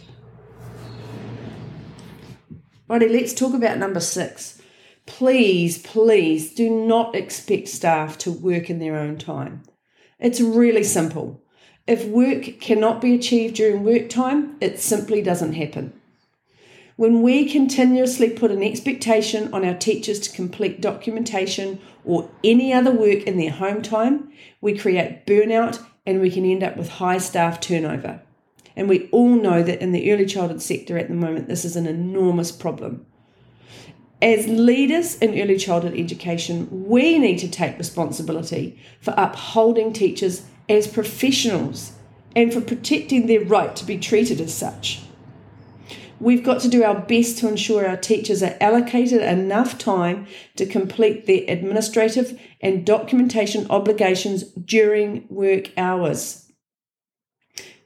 Righty, 2.88 3.08
let's 3.08 3.32
talk 3.32 3.54
about 3.54 3.78
number 3.78 4.00
six. 4.00 4.60
Please, 5.06 5.78
please 5.78 6.52
do 6.52 6.68
not 6.68 7.14
expect 7.14 7.68
staff 7.68 8.18
to 8.18 8.32
work 8.32 8.68
in 8.68 8.78
their 8.80 8.96
own 8.96 9.16
time. 9.16 9.62
It's 10.18 10.40
really 10.40 10.82
simple. 10.82 11.43
If 11.86 12.06
work 12.06 12.60
cannot 12.60 13.02
be 13.02 13.14
achieved 13.14 13.56
during 13.56 13.84
work 13.84 14.08
time, 14.08 14.56
it 14.60 14.80
simply 14.80 15.20
doesn't 15.20 15.52
happen. 15.52 15.92
When 16.96 17.22
we 17.22 17.50
continuously 17.50 18.30
put 18.30 18.50
an 18.50 18.62
expectation 18.62 19.52
on 19.52 19.64
our 19.64 19.74
teachers 19.74 20.20
to 20.20 20.34
complete 20.34 20.80
documentation 20.80 21.80
or 22.04 22.30
any 22.42 22.72
other 22.72 22.92
work 22.92 23.24
in 23.24 23.36
their 23.36 23.50
home 23.50 23.82
time, 23.82 24.32
we 24.60 24.78
create 24.78 25.26
burnout 25.26 25.84
and 26.06 26.20
we 26.20 26.30
can 26.30 26.44
end 26.44 26.62
up 26.62 26.76
with 26.76 26.88
high 26.88 27.18
staff 27.18 27.60
turnover. 27.60 28.22
And 28.76 28.88
we 28.88 29.08
all 29.10 29.34
know 29.34 29.62
that 29.62 29.80
in 29.80 29.92
the 29.92 30.12
early 30.12 30.24
childhood 30.24 30.62
sector 30.62 30.96
at 30.96 31.08
the 31.08 31.14
moment, 31.14 31.48
this 31.48 31.64
is 31.64 31.76
an 31.76 31.86
enormous 31.86 32.50
problem. 32.50 33.06
As 34.22 34.46
leaders 34.46 35.18
in 35.18 35.38
early 35.38 35.58
childhood 35.58 35.98
education, 35.98 36.68
we 36.70 37.18
need 37.18 37.38
to 37.40 37.48
take 37.48 37.76
responsibility 37.76 38.80
for 39.00 39.12
upholding 39.16 39.92
teachers 39.92 40.44
as 40.68 40.86
professionals 40.86 41.92
and 42.34 42.52
for 42.52 42.60
protecting 42.60 43.26
their 43.26 43.44
right 43.44 43.74
to 43.76 43.84
be 43.84 43.98
treated 43.98 44.40
as 44.40 44.54
such. 44.54 45.02
We've 46.20 46.44
got 46.44 46.60
to 46.62 46.68
do 46.68 46.82
our 46.82 46.98
best 46.98 47.38
to 47.38 47.48
ensure 47.48 47.86
our 47.86 47.98
teachers 47.98 48.42
are 48.42 48.56
allocated 48.58 49.20
enough 49.20 49.76
time 49.76 50.26
to 50.56 50.64
complete 50.64 51.26
their 51.26 51.42
administrative 51.48 52.40
and 52.62 52.86
documentation 52.86 53.66
obligations 53.68 54.44
during 54.44 55.26
work 55.28 55.70
hours. 55.76 56.50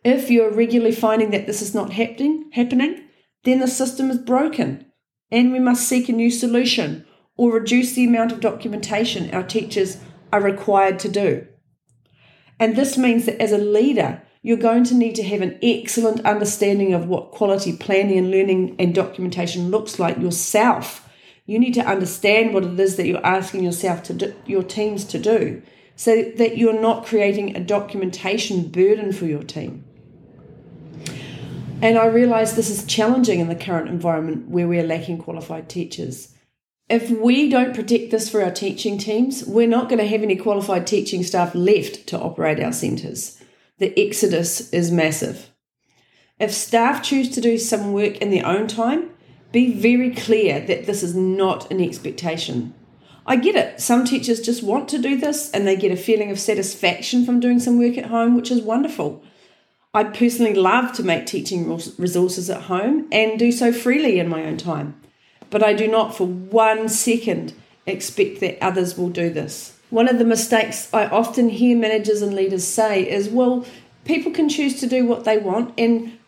If 0.04 0.30
you're 0.30 0.52
regularly 0.52 0.94
finding 0.94 1.32
that 1.32 1.48
this 1.48 1.60
is 1.60 1.74
not 1.74 1.94
happening, 1.94 2.50
happening, 2.52 3.02
then 3.42 3.58
the 3.58 3.66
system 3.66 4.08
is 4.08 4.18
broken 4.18 4.86
and 5.32 5.50
we 5.50 5.58
must 5.58 5.88
seek 5.88 6.08
a 6.08 6.12
new 6.12 6.30
solution 6.30 7.04
or 7.36 7.50
reduce 7.50 7.94
the 7.94 8.04
amount 8.04 8.30
of 8.30 8.40
documentation 8.40 9.34
our 9.34 9.42
teachers 9.42 9.98
are 10.32 10.40
required 10.40 11.00
to 11.00 11.08
do. 11.08 11.46
And 12.60 12.76
this 12.76 12.98
means 12.98 13.26
that 13.26 13.40
as 13.40 13.52
a 13.52 13.58
leader, 13.58 14.22
you're 14.42 14.56
going 14.56 14.84
to 14.84 14.94
need 14.94 15.14
to 15.16 15.22
have 15.22 15.40
an 15.40 15.58
excellent 15.62 16.24
understanding 16.24 16.94
of 16.94 17.06
what 17.06 17.32
quality 17.32 17.76
planning 17.76 18.18
and 18.18 18.30
learning 18.30 18.76
and 18.78 18.94
documentation 18.94 19.70
looks 19.70 19.98
like 19.98 20.18
yourself. 20.18 21.08
You 21.46 21.58
need 21.58 21.74
to 21.74 21.86
understand 21.86 22.54
what 22.54 22.64
it 22.64 22.78
is 22.78 22.96
that 22.96 23.06
you're 23.06 23.24
asking 23.24 23.64
yourself 23.64 24.02
to 24.04 24.12
do, 24.12 24.34
your 24.46 24.62
teams 24.62 25.04
to 25.06 25.18
do 25.18 25.62
so 25.96 26.22
that 26.36 26.56
you're 26.56 26.80
not 26.80 27.04
creating 27.04 27.56
a 27.56 27.60
documentation 27.60 28.68
burden 28.68 29.12
for 29.12 29.26
your 29.26 29.42
team. 29.42 29.84
And 31.82 31.98
I 31.98 32.06
realise 32.06 32.52
this 32.52 32.70
is 32.70 32.84
challenging 32.84 33.40
in 33.40 33.48
the 33.48 33.56
current 33.56 33.88
environment 33.88 34.48
where 34.48 34.68
we 34.68 34.78
are 34.78 34.86
lacking 34.86 35.18
qualified 35.18 35.68
teachers. 35.68 36.34
If 36.88 37.10
we 37.10 37.50
don't 37.50 37.74
protect 37.74 38.10
this 38.10 38.30
for 38.30 38.42
our 38.42 38.50
teaching 38.50 38.96
teams, 38.96 39.44
we're 39.44 39.68
not 39.68 39.90
going 39.90 39.98
to 39.98 40.06
have 40.06 40.22
any 40.22 40.36
qualified 40.36 40.86
teaching 40.86 41.22
staff 41.22 41.54
left 41.54 42.06
to 42.06 42.18
operate 42.18 42.60
our 42.60 42.72
centres. 42.72 43.38
The 43.76 43.92
exodus 43.98 44.72
is 44.72 44.90
massive. 44.90 45.50
If 46.40 46.50
staff 46.52 47.02
choose 47.02 47.28
to 47.30 47.42
do 47.42 47.58
some 47.58 47.92
work 47.92 48.16
in 48.18 48.30
their 48.30 48.46
own 48.46 48.68
time, 48.68 49.10
be 49.52 49.74
very 49.74 50.14
clear 50.14 50.60
that 50.60 50.86
this 50.86 51.02
is 51.02 51.14
not 51.14 51.70
an 51.70 51.80
expectation. 51.80 52.74
I 53.26 53.36
get 53.36 53.56
it. 53.56 53.80
Some 53.82 54.06
teachers 54.06 54.40
just 54.40 54.62
want 54.62 54.88
to 54.88 54.98
do 54.98 55.16
this 55.16 55.50
and 55.50 55.66
they 55.66 55.76
get 55.76 55.92
a 55.92 55.96
feeling 55.96 56.30
of 56.30 56.40
satisfaction 56.40 57.26
from 57.26 57.40
doing 57.40 57.58
some 57.58 57.78
work 57.78 57.98
at 57.98 58.06
home, 58.06 58.34
which 58.34 58.50
is 58.50 58.62
wonderful. 58.62 59.22
I 59.92 60.04
personally 60.04 60.54
love 60.54 60.92
to 60.94 61.02
make 61.02 61.26
teaching 61.26 61.68
resources 61.98 62.48
at 62.48 62.62
home 62.62 63.08
and 63.12 63.38
do 63.38 63.52
so 63.52 63.72
freely 63.72 64.18
in 64.18 64.28
my 64.28 64.44
own 64.44 64.56
time. 64.56 64.98
But 65.50 65.62
I 65.62 65.72
do 65.72 65.88
not 65.88 66.14
for 66.14 66.26
one 66.26 66.88
second 66.88 67.54
expect 67.86 68.40
that 68.40 68.62
others 68.62 68.98
will 68.98 69.08
do 69.08 69.30
this. 69.30 69.78
One 69.90 70.08
of 70.08 70.18
the 70.18 70.24
mistakes 70.24 70.92
I 70.92 71.06
often 71.06 71.48
hear 71.48 71.76
managers 71.76 72.20
and 72.20 72.34
leaders 72.34 72.64
say 72.64 73.08
is, 73.08 73.28
well, 73.28 73.64
people 74.04 74.32
can 74.32 74.48
choose 74.48 74.78
to 74.80 74.86
do 74.86 75.06
what 75.06 75.24
they 75.24 75.38
want 75.38 75.72
and 75.78 76.18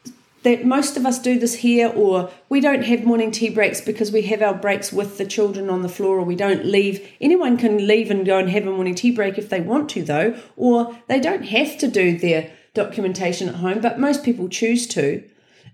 that 0.43 0.65
most 0.65 0.97
of 0.97 1.05
us 1.05 1.19
do 1.19 1.39
this 1.39 1.57
here 1.57 1.89
or 1.89 2.31
we 2.49 2.61
don't 2.61 2.85
have 2.85 3.05
morning 3.05 3.31
tea 3.31 3.51
breaks 3.51 3.81
because 3.81 4.11
we 4.11 4.23
have 4.23 4.41
our 4.41 4.55
breaks 4.55 4.93
with 4.93 5.19
the 5.19 5.27
children 5.27 5.69
on 5.69 5.83
the 5.83 5.89
floor 5.89 6.19
or 6.19 6.25
we 6.25 6.37
don't 6.37 6.65
leave 6.65 7.07
anyone 7.21 7.57
can 7.57 7.87
leave 7.87 8.11
and 8.11 8.25
go 8.25 8.39
and 8.39 8.51
have 8.51 8.67
a 8.67 8.71
morning 8.71 8.95
tea 8.95 9.11
break 9.11 9.37
if 9.37 9.49
they 9.51 9.61
want 9.61 9.89
to 9.91 10.03
though 10.03 10.39
or 10.57 10.97
they 11.09 11.21
don't 11.21 11.45
have 11.45 11.77
to 11.77 11.89
do 11.89 12.19
their 12.19 12.51
documentation 12.73 13.49
at 13.49 13.57
home 13.57 13.81
but 13.81 13.99
most 13.99 14.25
people 14.25 14.49
choose 14.49 14.87
to 14.87 15.23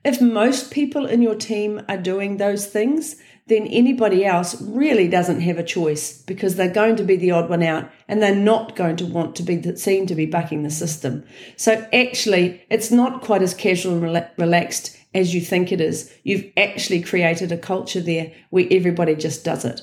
if 0.05 0.21
most 0.21 0.71
people 0.73 1.07
in 1.07 1.23
your 1.23 1.35
team 1.35 1.83
are 1.88 1.97
doing 1.97 2.37
those 2.37 2.67
things 2.67 3.17
then 3.49 3.67
anybody 3.69 4.25
else 4.25 4.61
really 4.61 5.07
doesn't 5.07 5.41
have 5.41 5.57
a 5.57 5.62
choice 5.62 6.21
because 6.23 6.57
they're 6.57 6.73
going 6.73 6.97
to 6.97 7.05
be 7.05 7.17
the 7.17 7.31
odd 7.31 7.49
one 7.49 7.62
out 7.62 7.88
and 8.09 8.21
they're 8.21 8.35
not 8.35 8.75
going 8.75 8.97
to 8.97 9.07
want 9.07 9.37
to 9.37 9.43
be 9.43 9.76
seen 9.76 10.07
to 10.07 10.17
be 10.17 10.26
bucking 10.26 10.65
the 10.65 10.71
system. 10.71 11.25
So 11.57 11.87
actually, 11.93 12.65
it's 12.71 12.91
not 12.91 13.23
quite 13.23 13.43
as 13.43 13.55
casual 13.55 14.03
and 14.03 14.31
relaxed 14.37 14.97
as 15.15 15.33
you 15.33 15.41
think 15.41 15.71
it 15.71 15.81
is. 15.81 16.12
You've 16.25 16.50
actually 16.57 17.03
created 17.03 17.53
a 17.53 17.59
culture 17.59 18.00
there 18.00 18.33
where 18.50 18.67
everybody 18.71 19.15
just 19.15 19.45
does 19.45 19.65
it. 19.65 19.81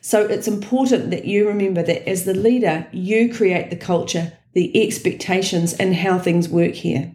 So 0.00 0.26
it's 0.26 0.48
important 0.48 1.10
that 1.10 1.24
you 1.24 1.46
remember 1.46 1.82
that 1.82 2.08
as 2.08 2.24
the 2.24 2.34
leader, 2.34 2.86
you 2.92 3.32
create 3.32 3.70
the 3.70 3.76
culture, 3.76 4.32
the 4.54 4.86
expectations, 4.86 5.72
and 5.74 5.94
how 5.94 6.18
things 6.18 6.48
work 6.48 6.74
here. 6.74 7.12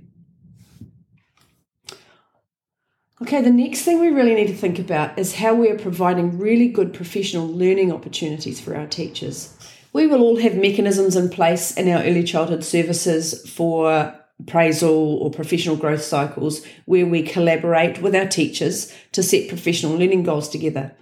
Okay, 3.24 3.42
the 3.42 3.50
next 3.50 3.84
thing 3.84 4.01
we 4.01 4.10
really 4.10 4.36
need 4.36 4.48
to 4.48 4.53
think 4.53 4.80
about 4.80 5.18
is 5.18 5.36
how 5.36 5.53
we 5.53 5.70
are 5.70 5.80
providing 5.80 6.38
really 6.38 6.68
good 6.68 6.94
professional 6.94 7.48
learning 7.48 7.89
opportunities 7.89 8.60
for 8.60 8.75
our 8.75 8.86
teachers. 8.86 9.58
We 9.94 10.08
will 10.08 10.22
all 10.22 10.36
have 10.42 10.58
mechanisms 10.58 11.15
in 11.15 11.30
place 11.30 11.72
in 11.77 11.88
our 11.88 12.03
early 12.03 12.25
childhood 12.25 12.65
services 12.65 13.50
for 13.50 14.13
appraisal 14.42 15.20
or 15.20 15.32
professional 15.32 15.77
growth 15.77 16.03
cycles 16.03 16.65
where 16.84 17.06
we 17.06 17.24
collaborate 17.24 18.01
with 18.01 18.13
our 18.13 18.27
teachers 18.27 18.94
to 19.13 19.24
set 19.24 19.48
professional 19.48 19.98
learning 19.98 20.24
goals 20.24 20.50
together. 20.50 20.94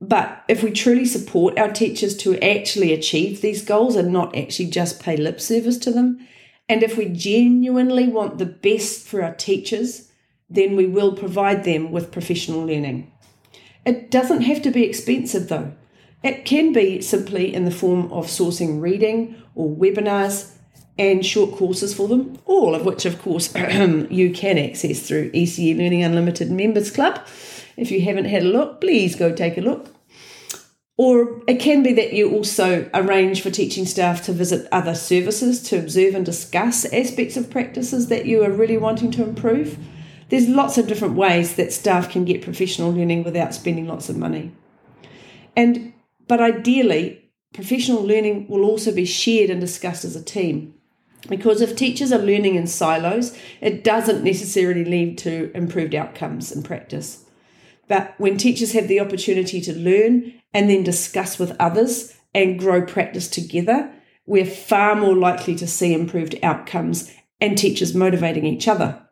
But 0.00 0.44
if 0.46 0.62
we 0.62 0.70
truly 0.70 1.04
support 1.04 1.58
our 1.58 1.72
teachers 1.72 2.16
to 2.18 2.38
actually 2.38 2.92
achieve 2.92 3.40
these 3.40 3.64
goals 3.64 3.96
and 3.96 4.12
not 4.12 4.36
actually 4.36 4.70
just 4.70 5.02
pay 5.02 5.16
lip 5.16 5.40
service 5.40 5.78
to 5.78 5.90
them, 5.90 6.28
and 6.68 6.84
if 6.84 6.96
we 6.96 7.08
genuinely 7.08 8.06
want 8.06 8.38
the 8.38 8.46
best 8.46 9.04
for 9.04 9.20
our 9.24 9.34
teachers, 9.34 10.05
then 10.48 10.76
we 10.76 10.86
will 10.86 11.12
provide 11.12 11.64
them 11.64 11.90
with 11.90 12.12
professional 12.12 12.64
learning. 12.64 13.10
It 13.84 14.10
doesn't 14.10 14.42
have 14.42 14.62
to 14.62 14.70
be 14.70 14.84
expensive 14.84 15.48
though. 15.48 15.72
It 16.22 16.44
can 16.44 16.72
be 16.72 17.00
simply 17.00 17.54
in 17.54 17.64
the 17.64 17.70
form 17.70 18.12
of 18.12 18.26
sourcing 18.26 18.80
reading 18.80 19.40
or 19.54 19.68
webinars 19.68 20.52
and 20.98 21.24
short 21.24 21.56
courses 21.56 21.94
for 21.94 22.08
them, 22.08 22.38
all 22.46 22.74
of 22.74 22.84
which, 22.84 23.04
of 23.04 23.20
course, 23.20 23.54
you 24.10 24.32
can 24.32 24.58
access 24.58 25.06
through 25.06 25.30
ECE 25.32 25.76
Learning 25.76 26.02
Unlimited 26.02 26.50
Members 26.50 26.90
Club. 26.90 27.20
If 27.76 27.90
you 27.90 28.00
haven't 28.00 28.24
had 28.24 28.42
a 28.42 28.46
look, 28.46 28.80
please 28.80 29.14
go 29.14 29.32
take 29.32 29.58
a 29.58 29.60
look. 29.60 29.94
Or 30.98 31.42
it 31.46 31.60
can 31.60 31.82
be 31.82 31.92
that 31.92 32.14
you 32.14 32.30
also 32.30 32.88
arrange 32.94 33.42
for 33.42 33.50
teaching 33.50 33.84
staff 33.84 34.24
to 34.24 34.32
visit 34.32 34.66
other 34.72 34.94
services 34.94 35.62
to 35.64 35.78
observe 35.78 36.14
and 36.14 36.24
discuss 36.24 36.86
aspects 36.86 37.36
of 37.36 37.50
practices 37.50 38.08
that 38.08 38.24
you 38.24 38.42
are 38.42 38.50
really 38.50 38.78
wanting 38.78 39.10
to 39.12 39.22
improve 39.22 39.78
there's 40.28 40.48
lots 40.48 40.76
of 40.78 40.88
different 40.88 41.14
ways 41.14 41.56
that 41.56 41.72
staff 41.72 42.10
can 42.10 42.24
get 42.24 42.42
professional 42.42 42.92
learning 42.92 43.24
without 43.24 43.54
spending 43.54 43.86
lots 43.86 44.08
of 44.08 44.16
money. 44.16 44.52
And 45.56 45.92
but 46.28 46.40
ideally, 46.40 47.30
professional 47.54 48.02
learning 48.02 48.48
will 48.48 48.64
also 48.64 48.92
be 48.92 49.04
shared 49.04 49.50
and 49.50 49.60
discussed 49.60 50.04
as 50.04 50.16
a 50.16 50.24
team. 50.24 50.74
Because 51.28 51.60
if 51.60 51.74
teachers 51.76 52.12
are 52.12 52.18
learning 52.18 52.56
in 52.56 52.66
silos, 52.66 53.36
it 53.60 53.82
doesn't 53.82 54.24
necessarily 54.24 54.84
lead 54.84 55.18
to 55.18 55.50
improved 55.54 55.94
outcomes 55.94 56.52
in 56.52 56.62
practice. 56.62 57.24
But 57.88 58.14
when 58.18 58.36
teachers 58.36 58.72
have 58.72 58.88
the 58.88 59.00
opportunity 59.00 59.60
to 59.62 59.72
learn 59.72 60.34
and 60.52 60.68
then 60.68 60.82
discuss 60.82 61.38
with 61.38 61.56
others 61.58 62.16
and 62.34 62.58
grow 62.58 62.82
practice 62.84 63.28
together, 63.28 63.92
we're 64.26 64.44
far 64.44 64.96
more 64.96 65.14
likely 65.14 65.54
to 65.56 65.66
see 65.66 65.94
improved 65.94 66.36
outcomes 66.42 67.12
and 67.40 67.56
teachers 67.56 67.94
motivating 67.94 68.44
each 68.44 68.66
other. 68.66 69.05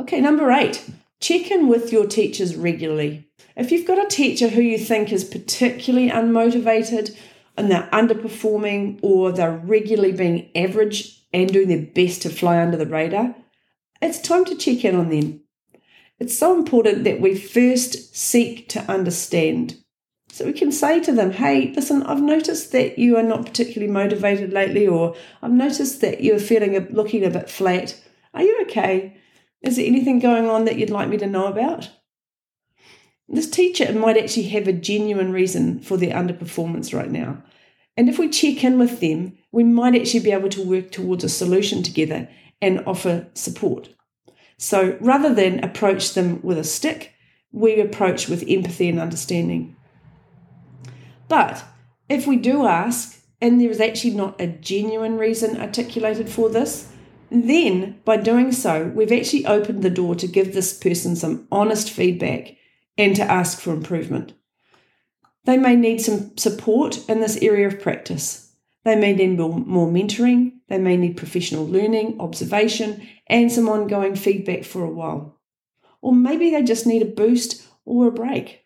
Okay, 0.00 0.18
number 0.18 0.50
eight, 0.50 0.82
check 1.20 1.50
in 1.50 1.68
with 1.68 1.92
your 1.92 2.06
teachers 2.06 2.56
regularly. 2.56 3.28
If 3.54 3.70
you've 3.70 3.86
got 3.86 4.02
a 4.02 4.08
teacher 4.08 4.48
who 4.48 4.62
you 4.62 4.78
think 4.78 5.12
is 5.12 5.24
particularly 5.24 6.08
unmotivated 6.08 7.14
and 7.54 7.70
they're 7.70 7.86
underperforming 7.92 8.98
or 9.02 9.30
they're 9.30 9.58
regularly 9.58 10.12
being 10.12 10.48
average 10.54 11.20
and 11.34 11.52
doing 11.52 11.68
their 11.68 11.82
best 11.82 12.22
to 12.22 12.30
fly 12.30 12.62
under 12.62 12.78
the 12.78 12.86
radar, 12.86 13.34
it's 14.00 14.18
time 14.18 14.46
to 14.46 14.56
check 14.56 14.86
in 14.86 14.96
on 14.96 15.10
them. 15.10 15.42
It's 16.18 16.38
so 16.38 16.56
important 16.56 17.04
that 17.04 17.20
we 17.20 17.34
first 17.36 18.16
seek 18.16 18.70
to 18.70 18.80
understand. 18.90 19.76
So 20.30 20.46
we 20.46 20.54
can 20.54 20.72
say 20.72 21.00
to 21.00 21.12
them, 21.12 21.32
hey, 21.32 21.74
listen, 21.76 22.04
I've 22.04 22.22
noticed 22.22 22.72
that 22.72 22.98
you 22.98 23.18
are 23.18 23.22
not 23.22 23.44
particularly 23.44 23.92
motivated 23.92 24.50
lately, 24.50 24.86
or 24.86 25.14
I've 25.42 25.50
noticed 25.50 26.00
that 26.00 26.24
you're 26.24 26.38
feeling 26.38 26.88
looking 26.90 27.22
a 27.22 27.28
bit 27.28 27.50
flat. 27.50 28.00
Are 28.32 28.42
you 28.42 28.62
okay? 28.62 29.18
Is 29.62 29.76
there 29.76 29.86
anything 29.86 30.18
going 30.18 30.48
on 30.48 30.64
that 30.64 30.76
you'd 30.76 30.90
like 30.90 31.08
me 31.08 31.18
to 31.18 31.26
know 31.26 31.46
about? 31.46 31.90
This 33.28 33.48
teacher 33.48 33.92
might 33.92 34.16
actually 34.16 34.48
have 34.48 34.66
a 34.66 34.72
genuine 34.72 35.32
reason 35.32 35.80
for 35.80 35.96
their 35.96 36.14
underperformance 36.14 36.92
right 36.92 37.10
now. 37.10 37.42
And 37.96 38.08
if 38.08 38.18
we 38.18 38.28
check 38.28 38.64
in 38.64 38.78
with 38.78 39.00
them, 39.00 39.36
we 39.52 39.62
might 39.62 39.94
actually 39.94 40.20
be 40.20 40.32
able 40.32 40.48
to 40.50 40.66
work 40.66 40.90
towards 40.90 41.22
a 41.22 41.28
solution 41.28 41.82
together 41.82 42.28
and 42.60 42.82
offer 42.86 43.28
support. 43.34 43.90
So 44.56 44.96
rather 45.00 45.34
than 45.34 45.62
approach 45.62 46.14
them 46.14 46.40
with 46.42 46.58
a 46.58 46.64
stick, 46.64 47.12
we 47.52 47.80
approach 47.80 48.28
with 48.28 48.44
empathy 48.48 48.88
and 48.88 48.98
understanding. 48.98 49.76
But 51.28 51.64
if 52.08 52.26
we 52.26 52.36
do 52.36 52.66
ask, 52.66 53.24
and 53.40 53.60
there 53.60 53.70
is 53.70 53.80
actually 53.80 54.14
not 54.14 54.40
a 54.40 54.48
genuine 54.48 55.16
reason 55.16 55.60
articulated 55.60 56.28
for 56.28 56.48
this, 56.48 56.89
then, 57.30 58.00
by 58.04 58.16
doing 58.16 58.52
so, 58.52 58.88
we've 58.94 59.12
actually 59.12 59.46
opened 59.46 59.82
the 59.82 59.90
door 59.90 60.14
to 60.16 60.26
give 60.26 60.52
this 60.52 60.76
person 60.76 61.14
some 61.14 61.46
honest 61.52 61.90
feedback 61.90 62.56
and 62.98 63.14
to 63.16 63.22
ask 63.22 63.60
for 63.60 63.72
improvement. 63.72 64.34
They 65.44 65.56
may 65.56 65.76
need 65.76 66.00
some 66.00 66.36
support 66.36 67.08
in 67.08 67.20
this 67.20 67.36
area 67.38 67.66
of 67.66 67.80
practice. 67.80 68.52
They 68.84 68.96
may 68.96 69.14
need 69.14 69.38
more, 69.38 69.88
mentoring, 69.88 70.52
they 70.68 70.78
may 70.78 70.96
need 70.96 71.16
professional 71.16 71.66
learning, 71.66 72.20
observation, 72.20 73.06
and 73.26 73.52
some 73.52 73.68
ongoing 73.68 74.16
feedback 74.16 74.64
for 74.64 74.82
a 74.82 74.90
while. 74.90 75.38
Or 76.00 76.12
maybe 76.12 76.50
they 76.50 76.62
just 76.62 76.86
need 76.86 77.02
a 77.02 77.06
boost 77.06 77.66
or 77.84 78.08
a 78.08 78.12
break. 78.12 78.64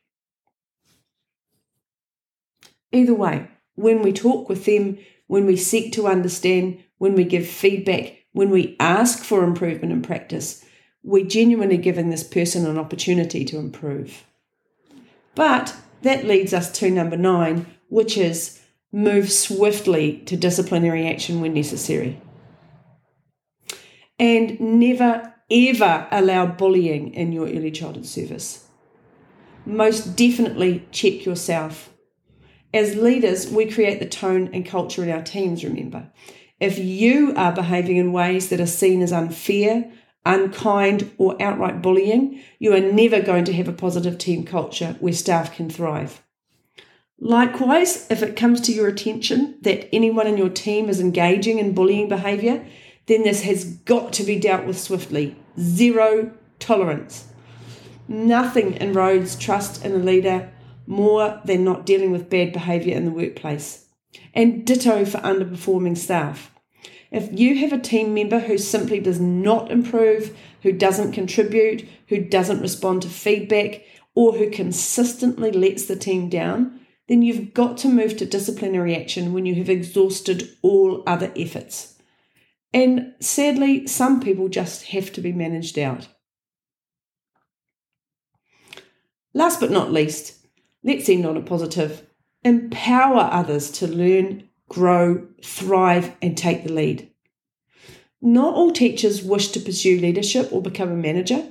Either 2.93 3.15
way, 3.15 3.49
when 3.75 4.03
we 4.03 4.13
talk 4.13 4.49
with 4.49 4.65
them, 4.65 4.99
when 5.27 5.47
we 5.47 5.57
seek 5.57 5.93
to 5.95 6.07
understand, 6.07 6.83
when 6.99 7.15
we 7.15 7.25
give 7.25 7.47
feedback, 7.47 8.24
when 8.35 8.51
we 8.51 8.77
ask 8.81 9.23
for 9.23 9.45
improvement 9.45 9.93
in 9.93 10.03
practice, 10.03 10.65
we're 11.05 11.25
genuinely 11.25 11.77
giving 11.77 12.11
this 12.11 12.25
person 12.25 12.67
an 12.67 12.77
opportunity 12.77 13.45
to 13.45 13.59
improve. 13.59 14.25
But 15.37 15.75
that 16.03 16.27
leads 16.27 16.53
us 16.53 16.71
to 16.79 16.91
number 16.91 17.17
nine, 17.17 17.67
which 17.89 18.19
is 18.19 18.61
move 18.93 19.31
swiftly 19.31 20.19
to 20.27 20.37
disciplinary 20.37 21.07
action 21.07 21.41
when 21.41 21.55
necessary. 21.55 22.21
And 24.19 24.59
never, 24.61 25.33
ever 25.49 26.09
allow 26.11 26.47
bullying 26.47 27.15
in 27.15 27.31
your 27.31 27.47
early 27.47 27.71
childhood 27.71 28.07
service. 28.07 28.67
Most 29.65 30.17
definitely 30.17 30.89
check 30.91 31.25
yourself. 31.25 31.91
As 32.73 32.97
leaders, 32.97 33.49
we 33.49 33.71
create 33.71 34.01
the 34.01 34.07
tone 34.07 34.51
and 34.53 34.67
culture 34.67 35.05
in 35.05 35.11
our 35.11 35.23
teams, 35.23 35.63
remember. 35.63 36.11
If 36.65 36.79
you 36.79 37.35
are 37.37 37.53
behaving 37.53 37.99
in 37.99 38.11
ways 38.15 38.49
that 38.49 38.59
are 38.59 38.65
seen 38.65 39.03
as 39.03 39.13
unfair, 39.13 39.93
unkind, 40.25 41.11
or 41.19 41.37
outright 41.39 41.83
bullying, 41.83 42.41
you 42.59 42.73
are 42.73 42.81
never 42.81 43.21
going 43.21 43.45
to 43.45 43.53
have 43.53 43.69
a 43.69 43.73
positive 43.75 44.17
team 44.17 44.47
culture 44.47 44.97
where 44.99 45.13
staff 45.13 45.55
can 45.55 45.69
thrive. 45.69 46.23
Likewise, 47.21 48.07
if 48.09 48.23
it 48.23 48.35
comes 48.35 48.63
to 48.63 48.73
your 48.73 48.89
attention 48.89 49.59
that 49.61 49.95
anyone 49.95 50.27
in 50.27 50.39
your 50.39 50.49
team 50.49 50.89
is 50.89 51.01
engaging 51.01 51.59
in 51.59 51.75
bullying 51.75 52.09
behaviour, 52.09 52.65
then 53.09 53.25
this 53.25 53.43
has 53.43 53.67
got 53.67 54.15
to 54.15 54.25
be 54.25 54.41
dealt 54.41 54.65
with 54.65 54.81
swiftly. 54.81 55.37
Zero 55.61 56.33
tolerance. 56.61 57.29
Nothing 58.09 58.73
erodes 58.79 59.39
trust 59.39 59.85
in 59.85 59.93
a 59.93 59.99
leader 59.99 60.51
more 60.87 61.43
than 61.45 61.63
not 61.63 61.85
dealing 61.85 62.11
with 62.11 62.31
bad 62.31 62.55
behaviour 62.55 62.97
in 62.97 63.05
the 63.05 63.11
workplace 63.11 63.85
and 64.33 64.67
ditto 64.67 65.05
for 65.05 65.19
underperforming 65.19 65.99
staff. 65.99 66.51
If 67.11 67.39
you 67.39 67.57
have 67.59 67.73
a 67.73 67.79
team 67.79 68.15
member 68.15 68.41
who 68.41 68.59
simply 68.59 69.01
does 69.01 69.21
not 69.21 69.71
improve, 69.71 70.37
who 70.63 70.73
doesn't 70.73 71.13
contribute, 71.13 71.89
who 72.09 72.25
doesn't 72.25 72.61
respond 72.61 73.03
to 73.03 73.09
feedback, 73.09 73.83
or 74.15 74.33
who 74.33 74.51
consistently 74.51 75.53
lets 75.53 75.87
the 75.87 75.97
team 75.97 76.29
down, 76.29 76.81
then 77.09 77.23
you've 77.23 77.53
got 77.53 77.77
to 77.79 77.89
move 77.89 78.17
to 78.17 78.27
disciplinary 78.27 78.97
action 78.97 79.33
when 79.33 79.47
you 79.47 79.55
have 79.57 79.69
exhausted 79.69 80.49
all 80.63 81.03
other 81.07 81.33
efforts. 81.37 81.95
And 82.73 83.15
sadly, 83.21 83.87
some 83.87 84.21
people 84.21 84.49
just 84.49 84.87
have 84.87 85.13
to 85.13 85.21
be 85.21 85.33
managed 85.33 85.79
out. 85.79 86.09
Last 89.33 89.61
but 89.61 89.71
not 89.71 89.93
least, 89.93 90.47
let's 90.83 91.09
end 91.09 91.27
on 91.27 91.37
a 91.37 91.43
positive. 91.43 92.07
Empower 92.43 93.29
others 93.31 93.71
to 93.73 93.87
learn, 93.87 94.49
grow, 94.69 95.27
thrive, 95.43 96.15
and 96.23 96.37
take 96.37 96.65
the 96.65 96.73
lead. 96.73 97.11
Not 98.21 98.55
all 98.55 98.73
teachers 98.73 99.23
wish 99.23 99.49
to 99.49 99.61
pursue 99.61 100.01
leadership 100.01 100.49
or 100.51 100.63
become 100.63 100.91
a 100.91 100.97
manager, 100.97 101.47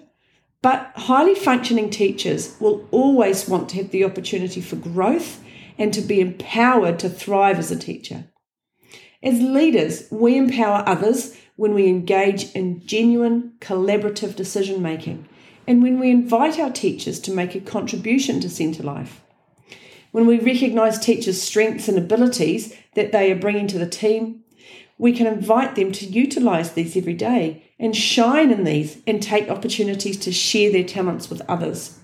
but 0.62 0.91
highly 0.95 1.36
functioning 1.36 1.89
teachers 1.89 2.56
will 2.60 2.88
always 2.89 3.47
want 3.47 3.69
to 3.69 3.76
have 3.78 3.91
the 3.91 4.04
opportunity 4.04 4.62
for 4.62 4.78
growth 4.78 5.43
and 5.78 5.93
to 5.93 6.02
be 6.02 6.21
empowered 6.21 6.99
to 6.99 7.10
thrive 7.10 7.60
as 7.60 7.71
a 7.71 7.78
teacher. 7.78 8.26
As 9.21 9.41
leaders, 9.41 10.08
we 10.12 10.38
empower 10.38 10.84
others 10.86 11.36
when 11.56 11.73
we 11.73 11.88
engage 11.88 12.52
in 12.54 12.86
genuine 12.86 13.54
collaborative 13.60 14.36
decision 14.36 14.82
making 14.82 15.28
and 15.67 15.82
when 15.82 15.99
we 15.99 16.10
invite 16.10 16.60
our 16.60 16.71
teachers 16.71 17.19
to 17.21 17.32
make 17.32 17.56
a 17.56 17.62
contribution 17.62 18.39
to 18.41 18.49
Centre 18.49 18.84
Life. 18.84 19.22
When 20.13 20.28
we 20.28 20.38
recognise 20.38 20.99
teachers' 20.99 21.41
strengths 21.41 21.88
and 21.88 21.97
abilities 21.97 22.71
that 22.93 23.12
they 23.12 23.32
are 23.32 23.36
bringing 23.36 23.65
to 23.65 23.80
the 23.80 23.89
team, 23.89 24.43
we 24.99 25.12
can 25.12 25.26
invite 25.26 25.73
them 25.73 25.91
to 25.91 26.06
utilise 26.06 26.69
these 26.69 26.95
every 26.95 27.15
day 27.15 27.63
and 27.80 27.95
shine 27.95 28.52
in 28.52 28.63
these 28.63 29.02
and 29.08 29.23
take 29.23 29.49
opportunities 29.49 30.17
to 30.19 30.32
share 30.32 30.71
their 30.71 30.84
talents 30.84 31.32
with 31.32 31.41
others. 31.49 31.97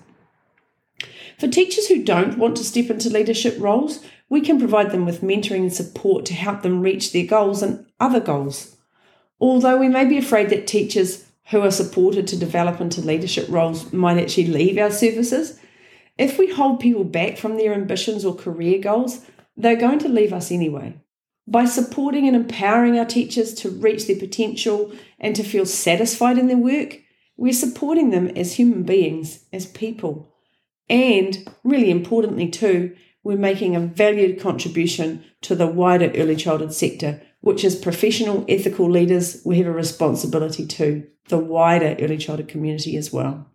For 1.38 1.46
teachers 1.46 1.86
who 1.86 2.02
don't 2.02 2.36
want 2.36 2.56
to 2.56 2.64
step 2.64 2.90
into 2.90 3.08
leadership 3.10 3.54
roles, 3.60 4.04
we 4.28 4.40
can 4.40 4.58
provide 4.58 4.90
them 4.90 5.06
with 5.06 5.22
mentoring 5.22 5.60
and 5.60 5.72
support 5.72 6.26
to 6.26 6.34
help 6.34 6.62
them 6.62 6.80
reach 6.80 7.12
their 7.12 7.24
goals 7.24 7.62
and 7.62 7.86
other 8.00 8.18
goals. 8.18 8.76
Although 9.40 9.78
we 9.78 9.88
may 9.88 10.04
be 10.04 10.18
afraid 10.18 10.50
that 10.50 10.66
teachers 10.66 11.26
who 11.50 11.60
are 11.60 11.70
supported 11.70 12.26
to 12.26 12.36
develop 12.36 12.80
into 12.80 13.00
leadership 13.02 13.46
roles 13.48 13.92
might 13.92 14.18
actually 14.18 14.48
leave 14.48 14.78
our 14.78 14.90
services, 14.90 15.59
if 16.20 16.38
we 16.38 16.52
hold 16.52 16.80
people 16.80 17.02
back 17.02 17.38
from 17.38 17.56
their 17.56 17.72
ambitions 17.72 18.26
or 18.26 18.34
career 18.34 18.78
goals, 18.78 19.24
they're 19.56 19.74
going 19.74 19.98
to 20.00 20.08
leave 20.08 20.34
us 20.34 20.52
anyway. 20.52 21.00
By 21.48 21.64
supporting 21.64 22.26
and 22.26 22.36
empowering 22.36 22.98
our 22.98 23.06
teachers 23.06 23.54
to 23.54 23.70
reach 23.70 24.06
their 24.06 24.18
potential 24.18 24.92
and 25.18 25.34
to 25.34 25.42
feel 25.42 25.64
satisfied 25.64 26.36
in 26.36 26.46
their 26.46 26.58
work, 26.58 26.98
we're 27.38 27.54
supporting 27.54 28.10
them 28.10 28.28
as 28.36 28.52
human 28.52 28.82
beings, 28.82 29.46
as 29.50 29.64
people. 29.64 30.30
And 30.90 31.50
really 31.64 31.90
importantly, 31.90 32.50
too, 32.50 32.94
we're 33.24 33.38
making 33.38 33.74
a 33.74 33.80
valued 33.80 34.40
contribution 34.40 35.24
to 35.40 35.54
the 35.54 35.66
wider 35.66 36.12
early 36.14 36.36
childhood 36.36 36.74
sector, 36.74 37.22
which 37.40 37.64
as 37.64 37.76
professional, 37.76 38.44
ethical 38.46 38.90
leaders, 38.90 39.40
we 39.46 39.56
have 39.56 39.66
a 39.66 39.72
responsibility 39.72 40.66
to 40.66 41.06
the 41.28 41.38
wider 41.38 41.96
early 41.98 42.18
childhood 42.18 42.48
community 42.48 42.98
as 42.98 43.10
well. 43.10 43.46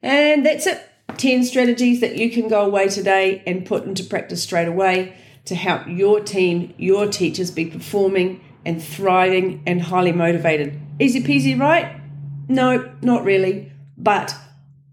And 0.00 0.46
that's 0.46 0.66
it 0.66 0.88
10 1.18 1.44
strategies 1.44 2.00
that 2.00 2.16
you 2.16 2.30
can 2.30 2.48
go 2.48 2.64
away 2.64 2.88
today 2.88 3.42
and 3.46 3.66
put 3.66 3.84
into 3.84 4.04
practice 4.04 4.42
straight 4.42 4.68
away 4.68 5.16
to 5.44 5.54
help 5.54 5.86
your 5.86 6.20
team, 6.20 6.74
your 6.76 7.06
teachers 7.06 7.50
be 7.50 7.66
performing 7.66 8.40
and 8.64 8.82
thriving 8.82 9.62
and 9.66 9.82
highly 9.82 10.12
motivated. 10.12 10.80
Easy 11.00 11.22
peasy, 11.22 11.58
right? 11.58 12.00
No, 12.48 12.94
not 13.02 13.24
really. 13.24 13.72
But 13.96 14.34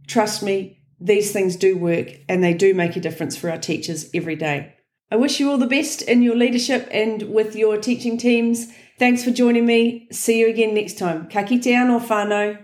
trust 0.08 0.42
me, 0.42 0.80
these 1.00 1.32
things 1.32 1.56
do 1.56 1.78
work 1.78 2.08
and 2.28 2.44
they 2.44 2.54
do 2.54 2.74
make 2.74 2.96
a 2.96 3.00
difference 3.00 3.38
for 3.38 3.50
our 3.50 3.58
teachers 3.58 4.10
every 4.14 4.36
day. 4.36 4.76
I 5.12 5.16
wish 5.16 5.40
you 5.40 5.50
all 5.50 5.58
the 5.58 5.68
best 5.68 6.02
in 6.04 6.22
your 6.22 6.36
leadership 6.36 6.88
and 6.92 7.24
with 7.34 7.56
your 7.56 7.78
teaching 7.78 8.18
teams. 8.18 8.68
Thanks 9.00 9.24
for 9.24 9.32
joining 9.32 9.66
me. 9.66 10.08
See 10.12 10.40
you 10.40 10.50
again 10.50 10.74
next 10.74 10.98
time. 10.98 11.28
Ka 11.30 11.42
anō 11.42 12.06
whānau. 12.06 12.64